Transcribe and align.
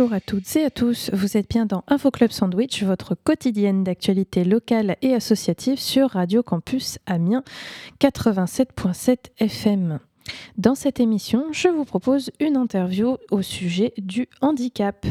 Bonjour 0.00 0.14
à 0.14 0.20
toutes 0.20 0.56
et 0.56 0.64
à 0.64 0.70
tous, 0.70 1.10
vous 1.12 1.36
êtes 1.36 1.50
bien 1.50 1.66
dans 1.66 1.84
Info 1.86 2.10
Club 2.10 2.30
Sandwich, 2.30 2.84
votre 2.84 3.14
quotidienne 3.14 3.84
d'actualité 3.84 4.44
locale 4.44 4.96
et 5.02 5.12
associative 5.12 5.78
sur 5.78 6.08
Radio 6.12 6.42
Campus 6.42 6.98
Amiens 7.04 7.44
87.7 8.00 9.18
FM. 9.36 9.98
Dans 10.56 10.74
cette 10.74 11.00
émission, 11.00 11.52
je 11.52 11.68
vous 11.68 11.84
propose 11.84 12.30
une 12.40 12.56
interview 12.56 13.18
au 13.30 13.42
sujet 13.42 13.92
du 13.98 14.26
handicap. 14.40 15.04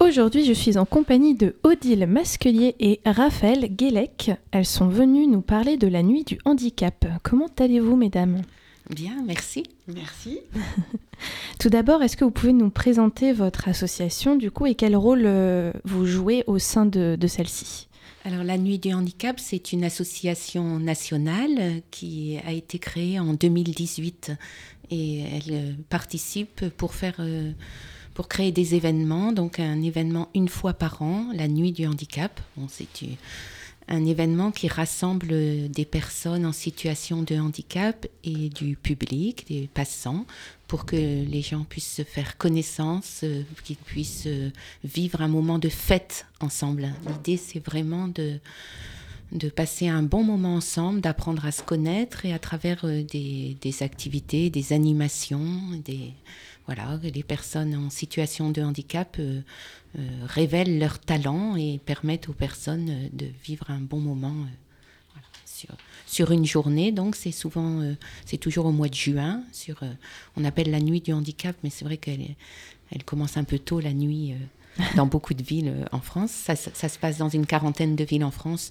Aujourd'hui, 0.00 0.44
je 0.44 0.52
suis 0.52 0.78
en 0.78 0.84
compagnie 0.84 1.36
de 1.36 1.54
Odile 1.62 2.08
Masquelier 2.08 2.74
et 2.80 3.00
Raphaël 3.06 3.72
Guélec. 3.72 4.32
Elles 4.50 4.66
sont 4.66 4.88
venues 4.88 5.28
nous 5.28 5.42
parler 5.42 5.76
de 5.76 5.86
la 5.86 6.02
nuit 6.02 6.24
du 6.24 6.40
handicap. 6.44 7.06
Comment 7.22 7.50
allez-vous, 7.60 7.94
mesdames? 7.94 8.42
Bien, 8.90 9.22
merci. 9.26 9.64
Merci. 9.86 10.40
Tout 11.60 11.68
d'abord, 11.68 12.02
est-ce 12.02 12.16
que 12.16 12.24
vous 12.24 12.30
pouvez 12.30 12.52
nous 12.52 12.70
présenter 12.70 13.32
votre 13.32 13.68
association, 13.68 14.36
du 14.36 14.50
coup, 14.50 14.66
et 14.66 14.74
quel 14.74 14.96
rôle 14.96 15.22
euh, 15.24 15.72
vous 15.84 16.06
jouez 16.06 16.44
au 16.46 16.58
sein 16.58 16.86
de, 16.86 17.16
de 17.18 17.26
celle-ci? 17.26 17.88
Alors, 18.24 18.44
la 18.44 18.58
Nuit 18.58 18.78
du 18.78 18.92
Handicap, 18.92 19.38
c'est 19.40 19.72
une 19.72 19.84
association 19.84 20.78
nationale 20.78 21.82
qui 21.90 22.38
a 22.46 22.52
été 22.52 22.78
créée 22.78 23.18
en 23.20 23.34
2018 23.34 24.32
et 24.90 25.20
elle 25.20 25.42
euh, 25.54 25.72
participe 25.90 26.68
pour 26.76 26.94
faire... 26.94 27.16
euh, 27.20 27.52
pour 28.14 28.26
créer 28.26 28.50
des 28.50 28.74
événements, 28.74 29.30
donc 29.30 29.60
un 29.60 29.80
événement 29.80 30.28
une 30.34 30.48
fois 30.48 30.72
par 30.74 31.02
an, 31.02 31.26
la 31.32 31.46
nuit 31.46 31.70
du 31.70 31.86
handicap. 31.86 32.40
Bon, 32.56 32.66
c'est 32.68 33.02
u- 33.02 33.14
un 33.88 34.04
événement 34.04 34.50
qui 34.50 34.68
rassemble 34.68 35.28
des 35.68 35.84
personnes 35.84 36.44
en 36.44 36.52
situation 36.52 37.22
de 37.22 37.36
handicap 37.36 38.06
et 38.22 38.50
du 38.50 38.76
public, 38.76 39.46
des 39.48 39.68
passants, 39.72 40.26
pour 40.66 40.84
que 40.84 40.96
les 40.96 41.40
gens 41.42 41.64
puissent 41.64 41.94
se 41.94 42.02
faire 42.02 42.36
connaissance, 42.36 43.20
euh, 43.24 43.42
qu'ils 43.64 43.76
puissent 43.76 44.26
euh, 44.26 44.50
vivre 44.84 45.22
un 45.22 45.28
moment 45.28 45.58
de 45.58 45.70
fête 45.70 46.26
ensemble. 46.40 46.88
L'idée, 47.06 47.38
c'est 47.38 47.64
vraiment 47.64 48.08
de, 48.08 48.38
de 49.32 49.48
passer 49.48 49.88
un 49.88 50.02
bon 50.02 50.22
moment 50.22 50.56
ensemble, 50.56 51.00
d'apprendre 51.00 51.46
à 51.46 51.52
se 51.52 51.62
connaître 51.62 52.26
et 52.26 52.34
à 52.34 52.38
travers 52.38 52.84
euh, 52.84 53.02
des, 53.02 53.56
des 53.62 53.82
activités, 53.82 54.50
des 54.50 54.74
animations, 54.74 55.60
des 55.84 56.12
voilà, 56.68 56.98
les 57.02 57.22
personnes 57.22 57.74
en 57.74 57.88
situation 57.88 58.50
de 58.50 58.60
handicap 58.60 59.16
euh, 59.18 59.40
euh, 59.98 60.06
révèlent 60.26 60.78
leurs 60.78 60.98
talents 60.98 61.56
et 61.56 61.80
permettent 61.82 62.28
aux 62.28 62.34
personnes 62.34 62.90
euh, 62.90 63.08
de 63.14 63.24
vivre 63.42 63.70
un 63.70 63.80
bon 63.80 64.00
moment 64.00 64.34
sur, 65.46 65.70
sur 66.06 66.30
une 66.30 66.44
journée. 66.44 66.92
Donc 66.92 67.16
c'est 67.16 67.32
souvent, 67.32 67.82
c'est 68.26 68.36
toujours 68.36 68.66
au 68.66 68.72
mois 68.72 68.88
de 68.88 68.94
juin. 68.94 69.42
Sur, 69.50 69.80
on 70.36 70.44
appelle 70.44 70.70
la 70.70 70.80
nuit 70.80 71.00
du 71.00 71.14
handicap, 71.14 71.56
mais 71.64 71.70
c'est 71.70 71.86
vrai 71.86 71.96
qu'elle 71.96 72.36
elle 72.92 73.02
commence 73.02 73.38
un 73.38 73.44
peu 73.44 73.58
tôt 73.58 73.80
la 73.80 73.94
nuit. 73.94 74.34
dans 74.94 75.06
beaucoup 75.06 75.34
de 75.34 75.42
villes 75.42 75.74
en 75.90 76.00
France. 76.00 76.30
Ça, 76.30 76.54
se 76.54 76.98
passe 77.00 77.18
dans 77.18 77.28
une 77.28 77.46
quarantaine 77.46 77.96
de 77.96 78.04
villes 78.04 78.22
en 78.22 78.30
France. 78.30 78.70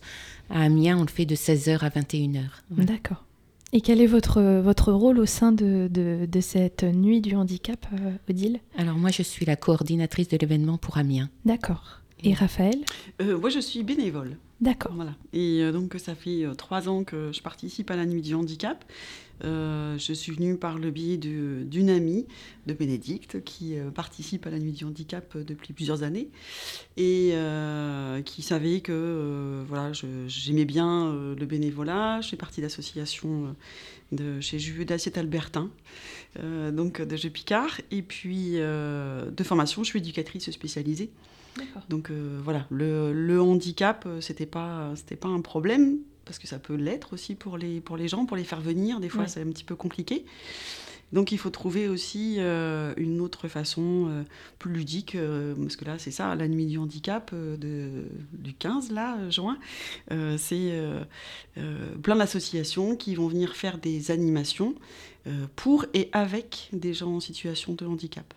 À 0.50 0.62
Amiens, 0.62 0.98
on 0.98 1.02
le 1.02 1.10
fait 1.10 1.26
de 1.26 1.36
16h 1.36 1.80
à 1.80 1.90
21h. 1.90 2.46
Voilà. 2.70 2.94
D'accord. 2.94 3.27
Et 3.74 3.82
quel 3.82 4.00
est 4.02 4.06
votre, 4.08 4.42
votre 4.62 4.94
rôle 4.94 5.20
au 5.20 5.26
sein 5.26 5.52
de, 5.52 5.90
de- 5.92 6.26
de 6.26 6.42
cette 6.42 6.84
nuit 6.84 7.20
du 7.22 7.36
handicap, 7.36 7.86
euh, 7.94 8.12
Odile 8.30 8.60
Alors 8.78 8.96
moi, 8.98 9.10
je 9.12 9.22
suis 9.24 9.46
la 9.46 9.56
coordinatrice 9.58 10.30
de 10.30 10.38
l'événement 10.38 10.78
pour 10.78 10.98
Amiens. 10.98 11.30
D'accord. 11.46 12.02
Et 12.24 12.34
Raphaël 12.34 12.80
Euh, 13.22 13.38
moi, 13.38 13.50
je 13.50 13.60
suis 13.60 13.84
bénévole. 13.84 14.38
D'accord. 14.62 14.94
Voilà. 14.96 15.12
Et 15.34 15.62
euh, 15.62 15.72
donc, 15.72 15.96
ça 16.00 16.16
fait 16.16 16.46
trois 16.58 16.88
ans 16.90 17.04
que 17.04 17.32
je 17.34 17.42
participe 17.42 17.92
à 17.92 17.96
la 17.98 18.06
Nuit 18.06 18.22
du 18.22 18.34
Handicap. 18.36 18.84
Euh, 19.44 19.98
je 19.98 20.14
suis 20.14 20.32
venue 20.32 20.58
par 20.58 20.80
le 20.80 20.92
biais 20.92 21.18
d'une 21.18 21.90
amie 21.90 22.26
de 22.66 22.74
Bénédicte 22.74 23.44
qui 23.44 23.78
euh, 23.78 23.92
participe 23.92 24.46
à 24.48 24.50
la 24.50 24.60
Nuit 24.60 24.72
du 24.72 24.86
Handicap 24.86 25.36
euh, 25.36 25.44
depuis 25.44 25.74
plusieurs 25.74 26.04
années 26.04 26.30
et 26.98 27.32
euh, 27.34 28.22
qui 28.22 28.42
savait 28.42 28.82
que 28.82 29.64
voilà, 29.68 29.92
j'aimais 30.28 30.66
bien 30.66 31.14
le 31.38 31.46
bénévolat. 31.46 32.22
Je 32.22 32.30
fais 32.30 32.38
partie 32.38 32.62
d'associations 32.62 33.56
de 34.12 34.40
chez 34.40 34.60
Jus 34.60 34.86
d'Assiette 34.86 35.18
Albertin, 35.18 35.70
donc 36.72 37.02
de 37.02 37.16
Jeux 37.16 37.30
Picard. 37.30 37.82
Et 37.92 38.02
puis 38.02 38.54
de 38.54 39.44
formation, 39.44 39.84
je 39.84 39.90
suis 39.90 40.00
éducatrice 40.00 40.50
spécialisée. 40.50 41.12
Donc 41.90 42.12
voilà, 42.12 42.66
le, 42.70 43.14
le 43.14 43.42
handicap, 43.42 44.08
c'était 44.22 44.46
pas, 44.46 44.94
pas 45.20 45.30
un 45.30 45.42
problème, 45.42 46.00
parce 46.28 46.40
que 46.40 46.48
ça 46.48 46.60
peut 46.60 46.76
l'être 46.76 47.14
aussi 47.14 47.34
pour 47.36 47.58
les, 47.58 47.80
pour 47.82 47.98
les 47.98 48.08
gens, 48.08 48.26
pour 48.26 48.38
les 48.38 48.44
faire 48.44 48.62
venir, 48.62 49.00
des 49.00 49.10
fois 49.10 49.24
Ouais. 49.24 49.28
c'est 49.28 49.42
un 49.42 49.48
petit 49.50 49.64
peu 49.64 49.76
compliqué. 49.76 50.26
Donc 51.14 51.32
il 51.32 51.38
faut 51.38 51.50
trouver 51.50 51.88
aussi 51.88 52.36
euh, 52.40 52.94
une 52.98 53.22
autre 53.22 53.48
façon 53.48 54.08
euh, 54.10 54.24
plus 54.60 54.74
ludique, 54.74 55.16
euh, 55.16 55.56
parce 55.56 55.78
que 55.78 55.86
là 55.86 55.98
c'est 55.98 56.12
ça, 56.12 56.36
la 56.36 56.50
nuit 56.50 56.66
du 56.66 56.78
handicap 56.78 57.34
de, 57.34 57.90
du 58.34 58.54
15 58.54 58.92
là, 58.92 59.18
euh, 59.18 59.32
juin, 59.32 59.58
c'est 60.38 60.74
plein 62.04 62.16
d'associations 62.18 62.96
qui 62.98 63.16
vont 63.16 63.28
venir 63.28 63.56
faire 63.56 63.78
des 63.78 64.12
animations 64.12 64.76
pour 65.56 65.86
et 65.94 66.10
avec 66.12 66.70
des 66.74 66.94
gens 66.94 67.16
en 67.16 67.20
situation 67.20 67.74
de 67.74 67.86
handicap. 67.86 68.34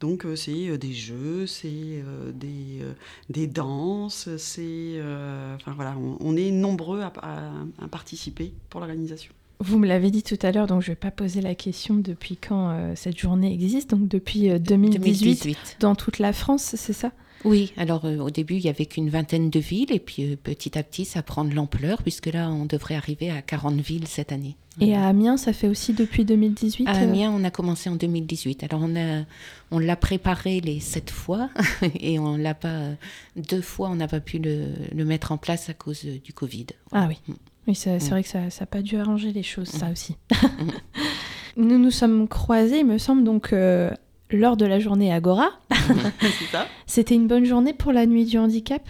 Donc 0.00 0.26
euh, 0.26 0.36
c'est 0.36 0.68
euh, 0.68 0.76
des 0.76 0.92
jeux, 0.92 1.46
c'est 1.46 1.68
euh, 1.72 2.30
des, 2.32 2.80
euh, 2.82 2.92
des 3.30 3.46
danses, 3.46 4.28
c'est... 4.36 4.62
euh, 4.64 5.54
enfin 5.56 5.72
voilà, 5.74 5.96
on, 5.96 6.16
on 6.20 6.36
est 6.36 6.50
nombreux 6.50 7.00
à, 7.00 7.12
à- 7.22 7.52
à 7.82 7.88
participer 7.88 8.52
pour 8.70 8.80
l'organisation. 8.80 9.32
Vous 9.60 9.78
me 9.78 9.86
l'avez 9.86 10.10
dit 10.10 10.22
tout 10.24 10.36
à 10.42 10.50
l'heure, 10.52 10.66
donc 10.66 10.82
je 10.82 10.90
ne 10.90 10.94
vais 10.94 11.00
pas 11.00 11.12
poser 11.12 11.40
la 11.40 11.54
question 11.54 11.94
depuis 11.94 12.36
quand 12.36 12.70
euh, 12.70 12.92
cette 12.96 13.18
journée 13.18 13.52
existe, 13.54 13.90
donc 13.90 14.08
depuis 14.08 14.50
euh, 14.50 14.58
2018, 14.58 15.00
2018. 15.44 15.76
dans 15.80 15.94
toute 15.94 16.18
la 16.18 16.32
France, 16.32 16.74
c'est 16.76 16.92
ça? 16.92 17.12
Oui, 17.44 17.72
alors 17.76 18.04
euh, 18.06 18.18
au 18.18 18.30
début, 18.30 18.54
il 18.54 18.64
y 18.64 18.68
avait 18.68 18.86
qu'une 18.86 19.10
vingtaine 19.10 19.50
de 19.50 19.60
villes, 19.60 19.92
et 19.92 19.98
puis 19.98 20.32
euh, 20.32 20.36
petit 20.42 20.78
à 20.78 20.82
petit, 20.82 21.04
ça 21.04 21.22
prend 21.22 21.44
de 21.44 21.54
l'ampleur, 21.54 22.02
puisque 22.02 22.26
là, 22.26 22.48
on 22.50 22.64
devrait 22.64 22.94
arriver 22.94 23.30
à 23.30 23.42
40 23.42 23.74
villes 23.80 24.06
cette 24.06 24.32
année. 24.32 24.56
Et 24.80 24.96
à 24.96 25.06
Amiens, 25.06 25.36
ça 25.36 25.52
fait 25.52 25.68
aussi 25.68 25.92
depuis 25.92 26.24
2018 26.24 26.88
À 26.88 26.96
euh, 26.96 27.02
Amiens, 27.04 27.30
on 27.30 27.44
a 27.44 27.50
commencé 27.50 27.88
en 27.88 27.94
2018. 27.94 28.64
Alors, 28.64 28.80
on 28.82 28.96
a, 28.96 29.22
on 29.70 29.78
l'a 29.78 29.94
préparé 29.94 30.60
les 30.60 30.80
sept 30.80 31.10
fois 31.10 31.48
et 32.00 32.18
on 32.18 32.36
l'a 32.36 32.54
pas 32.54 32.88
deux 33.36 33.60
fois, 33.60 33.88
on 33.90 33.94
n'a 33.94 34.08
pas 34.08 34.18
pu 34.20 34.38
le, 34.38 34.66
le 34.92 35.04
mettre 35.04 35.30
en 35.30 35.36
place 35.36 35.68
à 35.68 35.74
cause 35.74 36.04
du 36.04 36.32
Covid. 36.32 36.66
Ah 36.90 37.06
oui. 37.08 37.18
Mm. 37.28 37.32
Oui, 37.68 37.74
c'est 37.76 37.96
Mm. 38.02 38.08
vrai 38.10 38.22
que 38.24 38.28
ça 38.28 38.40
n'a 38.40 38.66
pas 38.66 38.82
dû 38.82 38.96
arranger 38.96 39.32
les 39.32 39.42
choses, 39.44 39.68
ça 39.68 39.86
Mm. 39.88 39.92
aussi. 39.92 40.16
nous 41.56 41.78
nous 41.78 41.90
sommes 41.90 42.26
croisés, 42.28 42.80
il 42.80 42.86
me 42.86 42.98
semble, 42.98 43.22
donc 43.24 43.52
euh, 43.52 43.90
lors 44.34 44.56
de 44.56 44.66
la 44.66 44.78
journée 44.80 45.12
Agora. 45.12 45.50
C'était 46.86 47.14
une 47.14 47.26
bonne 47.26 47.44
journée 47.44 47.72
pour 47.72 47.92
la 47.92 48.06
nuit 48.06 48.24
du 48.24 48.38
handicap? 48.38 48.82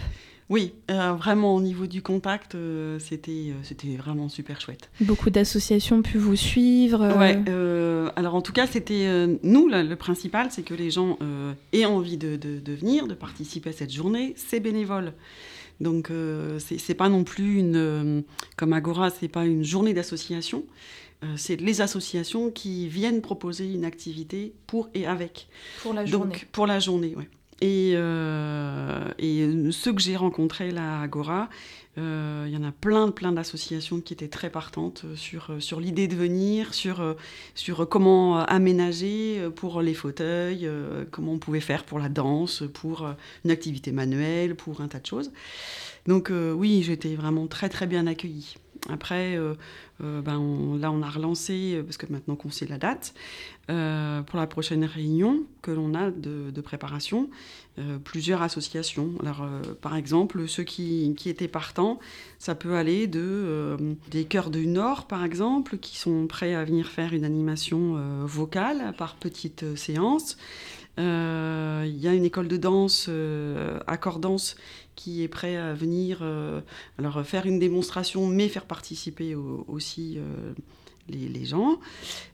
Oui, 0.47 0.73
euh, 0.91 1.13
vraiment 1.13 1.55
au 1.55 1.61
niveau 1.61 1.87
du 1.87 2.03
contact, 2.03 2.53
euh, 2.53 2.99
c'était, 2.99 3.31
euh, 3.49 3.53
c'était 3.63 3.95
vraiment 3.95 4.29
super 4.29 4.61
chouette. 4.61 4.91
Beaucoup 5.01 5.31
d'associations 5.31 5.97
ont 5.97 6.01
pu 6.03 6.19
vous 6.19 6.35
suivre. 6.35 6.99
Ouais, 7.17 7.41
alors 8.15 8.35
en 8.35 8.41
tout 8.41 8.53
cas, 8.53 8.67
c'était 8.67 9.25
nous, 9.41 9.67
le, 9.67 9.81
le 9.81 9.95
principal, 9.95 10.49
c'est 10.51 10.61
que 10.61 10.75
les 10.75 10.91
gens 10.91 11.17
aient 11.73 11.85
envie 11.85 12.17
de, 12.17 12.35
de- 12.35 12.59
de 12.59 12.73
venir, 12.73 13.07
de 13.07 13.15
participer 13.15 13.71
à 13.71 13.73
cette 13.73 13.91
journée. 13.91 14.33
C'est 14.37 14.59
bénévole. 14.59 15.13
Donc, 15.81 16.09
c'est 16.59 16.93
pas 16.93 17.09
non 17.09 17.23
plus 17.23 17.57
une. 17.59 18.23
comme 18.55 18.73
Agora, 18.73 19.09
c'est 19.09 19.27
pas 19.27 19.45
une 19.45 19.63
journée 19.63 19.93
d'association. 19.95 20.63
Euh, 21.25 21.33
c'est 21.37 21.59
les 21.59 21.81
associations 21.81 22.51
qui 22.51 22.87
viennent 22.87 23.21
proposer 23.21 23.71
une 23.73 23.85
activité 23.85 24.53
pour 24.67 24.89
et 24.93 25.05
avec. 25.05 25.47
pour 25.81 25.93
la 25.93 26.03
Donc, 26.05 26.47
pour 26.51 26.67
la 26.67 26.79
journée, 26.79 27.15
ouais. 27.15 27.29
Et, 27.61 27.93
euh, 27.95 29.11
et 29.17 29.47
ceux 29.71 29.93
que 29.93 30.01
j'ai 30.01 30.17
rencontrés 30.17 30.71
là 30.71 30.99
à 30.99 31.03
Agora, 31.03 31.49
euh, 31.97 32.43
il 32.47 32.53
y 32.53 32.57
en 32.57 32.63
a 32.65 32.73
plein, 32.73 33.11
plein 33.11 33.31
d'associations 33.31 34.01
qui 34.01 34.11
étaient 34.11 34.27
très 34.27 34.49
partantes 34.49 35.03
euh, 35.05 35.15
sur, 35.15 35.51
euh, 35.51 35.59
sur 35.61 35.79
l'idée 35.79 36.09
de 36.09 36.15
venir, 36.15 36.73
sur, 36.73 36.99
euh, 36.99 37.13
sur 37.53 37.87
comment 37.87 38.39
euh, 38.39 38.43
aménager 38.47 39.37
euh, 39.39 39.49
pour 39.49 39.81
les 39.81 39.93
fauteuils, 39.93 40.67
euh, 40.67 41.05
comment 41.09 41.31
on 41.31 41.39
pouvait 41.39 41.61
faire 41.61 41.85
pour 41.85 41.97
la 41.97 42.09
danse, 42.09 42.63
pour 42.73 43.05
euh, 43.05 43.13
une 43.45 43.51
activité 43.51 43.93
manuelle, 43.93 44.55
pour 44.55 44.81
un 44.81 44.89
tas 44.89 44.99
de 44.99 45.05
choses. 45.05 45.31
Donc 46.05 46.31
euh, 46.31 46.51
oui, 46.51 46.83
j'étais 46.83 47.15
vraiment 47.15 47.47
très, 47.47 47.69
très 47.69 47.87
bien 47.87 48.05
accueillie. 48.05 48.57
Après, 48.89 49.35
euh, 49.35 49.55
euh, 50.03 50.21
ben, 50.21 50.37
on- 50.37 50.75
là, 50.77 50.91
on 50.91 51.01
a 51.01 51.09
relancé, 51.09 51.73
euh, 51.75 51.83
parce 51.83 51.97
que 51.97 52.05
maintenant 52.11 52.35
qu'on 52.35 52.51
sait 52.51 52.67
la 52.67 52.77
date, 52.77 53.13
pour 53.67 54.37
la 54.39 54.45
prochaine 54.45 54.85
réunion 54.85 55.41
que 55.63 55.71
l'on 55.71 55.95
a 55.95 56.11
de, 56.11 56.61
préparation, 56.61 57.31
plusieurs 58.03 58.43
associations. 58.43 59.13
Alors, 59.21 59.43
par 59.81 59.95
exemple, 59.95 60.47
ceux 60.47 60.61
qui, 60.61 61.15
étaient 61.25 61.47
partants, 61.47 61.99
ça 62.37 62.53
peut 62.53 62.75
aller 62.75 63.07
de 63.07 63.75
des 64.11 64.25
chœurs 64.25 64.51
du 64.51 64.67
Nord, 64.67 65.07
par 65.07 65.23
exemple, 65.25 65.79
qui 65.79 65.97
sont 65.97 66.27
prêts 66.27 66.53
à 66.53 66.63
venir 66.63 66.89
faire 66.89 67.13
une 67.13 67.25
animation 67.25 67.97
vocale 68.27 68.93
par 68.99 69.15
petites 69.15 69.75
séances. 69.75 70.37
Euh, 70.99 71.83
Il 71.87 71.97
y 71.97 72.07
a 72.07 72.13
une 72.13 72.25
école 72.25 72.47
de 72.47 72.57
danse, 72.57 73.07
euh, 73.09 73.79
Accordance, 73.87 74.55
qui 74.95 75.23
est 75.23 75.27
prêt 75.27 75.55
à 75.57 75.73
venir 75.73 76.19
euh, 76.21 76.61
alors, 76.97 77.23
faire 77.25 77.45
une 77.45 77.59
démonstration, 77.59 78.27
mais 78.27 78.47
faire 78.49 78.65
participer 78.65 79.35
au- 79.35 79.65
aussi 79.67 80.17
euh, 80.17 80.53
les, 81.09 81.45
gens. 81.45 81.79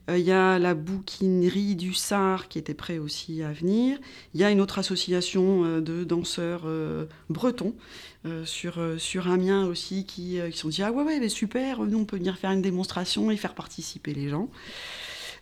Il 0.07 0.19
y 0.19 0.31
a 0.31 0.57
la 0.57 0.73
bouquinerie 0.73 1.75
du 1.75 1.93
Sar 1.93 2.47
qui 2.47 2.57
était 2.57 2.73
prêt 2.73 2.97
aussi 2.99 3.43
à 3.43 3.51
venir. 3.51 3.99
Il 4.33 4.39
y 4.39 4.43
a 4.45 4.51
une 4.51 4.61
autre 4.61 4.79
association 4.79 5.81
de 5.81 6.05
danseurs 6.05 6.65
bretons 7.29 7.75
sur, 8.45 8.79
sur 8.97 9.29
Amiens 9.29 9.65
aussi 9.65 10.05
qui, 10.05 10.39
qui 10.51 10.57
sont 10.57 10.69
dit 10.69 10.83
Ah 10.83 10.93
ouais, 10.93 11.03
ouais, 11.03 11.19
mais 11.19 11.27
super, 11.27 11.81
nous 11.81 11.99
on 11.99 12.05
peut 12.05 12.15
venir 12.15 12.37
faire 12.37 12.51
une 12.51 12.61
démonstration 12.61 13.29
et 13.29 13.35
faire 13.35 13.55
participer 13.55 14.13
les 14.13 14.29
gens. 14.29 14.49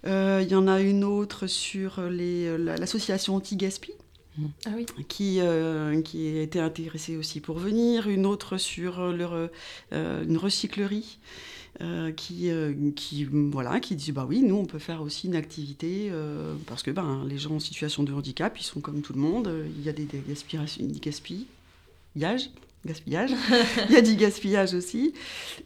Il 0.06 0.48
y 0.50 0.56
en 0.56 0.68
a 0.68 0.82
une 0.82 1.04
autre 1.04 1.46
sur 1.46 2.02
l'association 2.02 3.36
anti-gaspi 3.36 3.92
ah 4.66 4.72
qui, 5.08 5.40
euh, 5.40 6.02
qui 6.02 6.38
a 6.38 6.42
été 6.42 6.60
intéressée 6.60 7.18
aussi 7.18 7.40
pour 7.40 7.58
venir, 7.58 8.08
une 8.10 8.26
autre 8.26 8.58
sur 8.58 9.12
leur, 9.12 9.34
euh, 9.34 10.24
une 10.24 10.38
recyclerie. 10.38 11.20
Euh, 11.82 12.12
qui, 12.12 12.50
qui, 12.96 13.24
voilà, 13.26 13.80
qui 13.80 13.96
dit 13.96 14.12
bah 14.12 14.26
oui, 14.28 14.42
nous 14.42 14.56
on 14.56 14.66
peut 14.66 14.80
faire 14.80 15.02
aussi 15.02 15.28
une 15.28 15.36
activité 15.36 16.12
parce 16.66 16.84
que 16.84 16.92
ben, 16.92 17.24
les 17.30 17.38
gens 17.38 17.52
en 17.52 17.60
situation 17.60 18.04
de 18.04 18.12
handicap, 18.12 18.58
ils 18.60 18.64
sont 18.64 18.82
comme 18.82 19.02
tout 19.02 19.14
le 19.14 19.20
monde, 19.20 19.50
il 19.78 19.84
y 19.84 19.88
a 19.88 19.94
des, 19.94 20.04
des 20.04 20.22
gaspillages, 20.28 20.80
gaspillage, 22.86 23.32
il 23.90 23.94
y 23.94 23.96
a 23.96 24.02
du 24.02 24.16
gaspillage 24.16 24.74
aussi, 24.74 25.14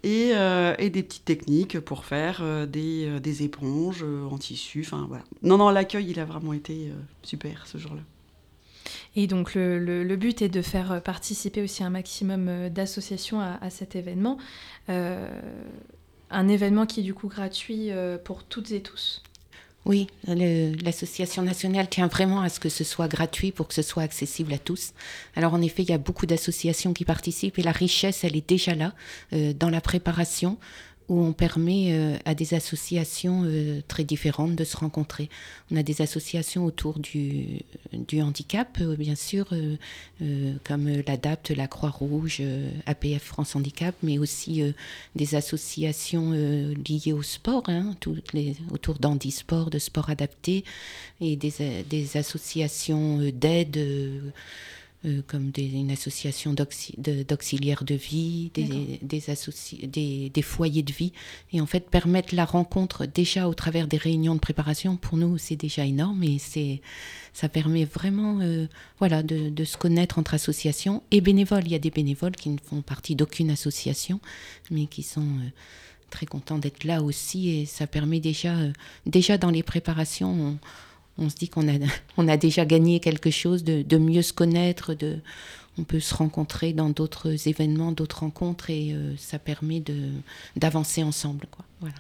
et, 0.04 0.34
et, 0.78 0.90
des 0.90 1.04
petites 1.04 1.26
techniques 1.26 1.80
pour 1.80 2.06
faire 2.06 2.68
des, 2.68 3.20
des 3.20 3.44
éponges 3.44 4.04
en 4.04 4.38
tissu, 4.38 4.84
enfin 4.86 5.06
voilà. 5.08 5.24
Non, 5.42 5.58
non, 5.58 5.70
l'accueil 5.70 6.12
il 6.12 6.20
a 6.20 6.26
vraiment 6.26 6.54
été 6.54 6.92
super 7.24 7.66
ce 7.66 7.80
jour-là. 7.80 8.02
Et 9.16 9.28
donc 9.28 9.56
le, 9.56 10.16
but 10.16 10.42
est 10.42 10.50
de 10.50 10.62
faire 10.62 11.02
participer 11.04 11.62
aussi 11.62 11.84
un 11.84 11.90
maximum 11.90 12.48
euh, 12.48 12.70
d'associations 12.70 13.40
à, 13.40 13.70
cet 13.70 13.96
événement. 13.96 14.38
Euh, 14.90 15.28
un 16.30 16.48
événement 16.48 16.86
qui 16.86 17.02
est 17.02 17.04
du 17.04 17.14
coup 17.14 17.28
gratuit 17.28 17.92
euh, 17.92 18.18
pour 18.18 18.44
toutes 18.44 18.72
et 18.72 18.82
tous. 18.82 19.24
Oui, 19.86 20.08
l'association 20.26 21.42
nationale 21.44 21.90
tient 21.90 22.08
vraiment 22.08 22.40
à 22.40 22.48
ce 22.48 22.62
que 22.62 22.70
ce 22.70 22.86
soit 22.86 23.10
gratuit 23.10 23.52
pour 23.52 23.68
que 23.68 23.74
ce 23.74 23.82
soit 23.82 24.04
accessible 24.04 24.54
à 24.54 24.58
tous. 24.58 24.94
Alors 25.36 25.54
en 25.54 25.62
effet, 25.62 25.84
il 25.84 25.90
y 25.90 25.94
a 25.94 25.98
beaucoup 25.98 26.26
d'associations 26.26 26.94
qui 26.94 27.04
participent 27.04 27.60
et 27.60 27.64
la 27.64 27.74
richesse, 27.74 28.24
elle 28.24 28.38
est 28.38 28.48
déjà 28.48 28.76
là 28.76 28.94
dans 29.32 29.70
la 29.70 29.82
préparation 29.82 30.58
où 31.10 31.22
on 31.22 31.34
permet 31.34 31.92
euh, 31.92 32.18
à 32.26 32.36
des 32.36 32.54
associations 32.54 33.44
euh, 33.46 33.82
très 33.88 34.04
différentes 34.04 34.56
de 34.56 34.64
se 34.64 34.78
rencontrer. 34.78 35.30
On 35.72 35.76
a 35.76 35.84
des 35.84 36.02
associations 36.02 36.66
autour 36.66 37.00
du, 37.00 37.60
handicap, 38.22 38.78
euh, 38.82 38.96
bien 38.96 39.16
sûr, 39.16 39.48
comme 40.64 40.88
l'ADAPT, 40.88 41.52
la 41.56 41.68
Croix-Rouge, 41.68 42.42
APF 42.86 43.24
France 43.24 43.56
Handicap, 43.56 43.96
mais 44.04 44.18
aussi 44.18 44.62
des 45.16 45.36
associations 45.36 46.32
liées 46.32 47.14
au 47.14 47.22
sport, 47.22 47.64
hein, 47.68 47.96
autour 48.72 49.00
d'handisport, 49.00 49.70
de 49.70 49.80
sport 49.80 50.10
adapté, 50.10 50.64
et 51.20 51.36
des 51.36 52.18
associations 52.18 53.20
d'aide 53.34 53.80
euh, 55.06 55.22
comme 55.28 55.52
une 55.58 55.92
association 55.92 56.54
d'auxiliaires 56.54 57.84
de, 57.84 57.96
vie, 57.96 58.52
des, 58.54 59.00
des, 59.02 60.30
des, 60.30 60.42
foyers 60.42 60.84
de 60.84 60.94
vie, 60.94 61.12
et 61.52 61.60
en 61.60 61.66
fait 61.66 61.90
permettre 61.90 62.34
la 62.34 62.46
rencontre 62.46 63.06
déjà 63.06 63.48
au 63.50 63.54
travers 63.54 63.88
des 63.88 63.98
réunions 63.98 64.36
de 64.36 64.40
préparation, 64.40 64.96
pour 64.96 65.18
nous 65.18 65.38
c'est 65.38 65.56
déjà 65.56 65.86
énorme, 65.86 66.24
et 66.24 66.40
ça 67.34 67.50
permet 67.50 67.86
vraiment 67.86 68.40
euh, 68.42 68.68
voilà, 69.00 69.24
de, 69.24 69.50
de, 69.50 69.64
se 69.64 69.78
connaître 69.78 70.20
entre 70.20 70.34
associations 70.34 71.04
et 71.12 71.22
bénévoles. 71.22 71.66
Il 71.66 71.72
y 71.72 71.76
a 71.76 71.80
des 71.80 71.92
bénévoles 71.92 72.36
qui 72.36 72.50
ne 72.50 72.58
font 72.58 72.82
partie 72.82 73.16
d'aucune 73.16 73.50
association, 73.50 74.20
mais 74.72 74.86
qui 74.86 75.04
sont... 75.04 75.22
Euh, 75.22 75.50
très 76.10 76.28
contents 76.28 76.60
d'être 76.60 76.84
là 76.84 77.02
aussi. 77.02 77.50
Et 77.50 77.66
ça 77.66 77.88
permet 77.88 78.20
déjà, 78.20 78.54
déjà 79.08 79.40
dans 79.40 79.50
les 79.50 79.64
préparations, 79.64 80.32
on 80.32 80.60
se 81.30 81.36
dit 81.36 81.50
qu'on 81.50 81.68
a, 81.68 81.80
on 82.18 82.28
a 82.28 82.38
déjà 82.38 82.66
gagné 82.66 83.00
quelque 83.00 83.32
chose, 83.32 83.64
de, 83.64 83.98
mieux 83.98 84.22
se 84.22 84.34
connaître, 84.34 84.94
de, 84.94 85.18
on 85.78 85.84
peut 85.84 86.00
se 86.00 86.14
rencontrer 86.14 86.74
dans 86.74 86.90
d'autres 86.90 87.48
événements, 87.48 87.92
d'autres 87.92 88.20
rencontres, 88.20 88.70
et 88.70 88.94
euh, 88.94 89.14
ça 89.18 89.40
permet 89.40 89.80
de, 89.80 90.10
d'avancer 90.56 91.04
ensemble. 91.04 91.48
Quoi. 91.52 91.66
Voilà. 91.82 91.96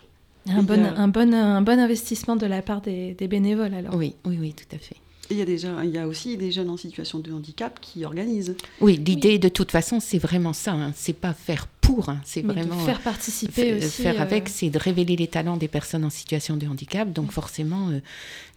Un, 0.50 0.64
bon, 0.64 0.84
un, 0.84 1.08
bon, 1.08 1.34
un 1.34 1.62
bon 1.62 1.80
investissement 1.80 2.36
de 2.36 2.46
la 2.46 2.62
part 2.62 2.82
des, 2.82 3.14
des 3.14 3.28
bénévoles 3.28 3.74
alors. 3.74 3.96
Oui, 3.96 4.16
oui, 4.26 4.38
oui, 4.40 4.54
tout 4.54 4.76
à 4.76 4.80
fait. 4.80 4.98
Il 5.30 5.38
y, 5.38 5.42
a 5.42 5.46
déjà, 5.46 5.84
il 5.86 5.92
y 5.92 5.98
a 5.98 6.06
aussi 6.06 6.36
des 6.36 6.52
jeunes 6.52 6.70
en 6.70 6.76
situation 6.76 7.20
de 7.20 7.32
handicap 7.32 7.80
qui 7.80 8.04
organisent. 8.04 8.56
Oui, 8.82 8.98
l'idée 8.98 9.40
de 9.40 9.48
toute 9.48 9.72
façon, 9.72 10.02
c'est 10.02 10.18
vraiment 10.18 10.52
ça. 10.52 10.74
Hein. 10.74 10.92
C'est 10.96 11.14
pas 11.14 11.34
faire 11.34 11.68
pour, 11.84 12.10
hein. 12.10 12.20
c'est 12.24 12.42
vraiment 12.42 12.80
faire 12.80 13.02
participer 13.02 13.76
aussi. 13.76 14.04
Faire 14.04 14.22
avec, 14.22 14.48
euh, 14.48 14.52
c'est 14.52 14.70
de 14.70 14.80
révéler 14.80 15.16
les 15.16 15.28
talents 15.28 15.58
des 15.58 15.68
personnes 15.68 16.06
en 16.06 16.10
situation 16.10 16.58
de 16.58 16.66
handicap. 16.66 17.12
Donc 17.12 17.32
forcément, 17.32 17.90
euh, 17.90 18.00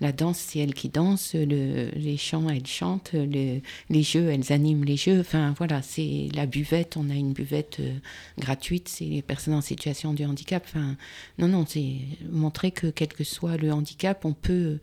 la 0.00 0.12
danse, 0.12 0.38
c'est 0.38 0.61
elle 0.61 0.75
qui 0.75 0.88
danse, 0.88 1.34
le, 1.34 1.90
les 1.90 2.17
chants, 2.17 2.49
elles 2.49 2.67
chantent, 2.67 3.12
les 3.12 4.02
jeux, 4.02 4.31
elles 4.31 4.52
animent 4.52 4.84
les 4.84 4.96
jeux. 4.96 5.20
Enfin 5.20 5.55
voilà, 5.58 5.82
c'est 5.82 6.28
la 6.34 6.46
buvette. 6.46 6.96
On 6.96 7.11
a 7.11 7.14
une 7.14 7.32
buvette 7.32 7.78
euh, 7.81 7.93
gratuite. 8.38 8.88
C'est 8.88 9.05
les 9.05 9.23
personnes 9.23 9.55
en 9.55 9.61
situation 9.61 10.14
de 10.14 10.25
handicap. 10.25 10.62
Enfin 10.67 10.96
non, 11.38 11.49
non, 11.49 11.64
c'est 11.69 11.96
montrer 12.31 12.70
que 12.70 12.87
quel 12.87 13.08
que 13.08 13.25
soit 13.25 13.56
le 13.56 13.72
handicap, 13.72 14.25
on 14.25 14.32
peut 14.32 14.79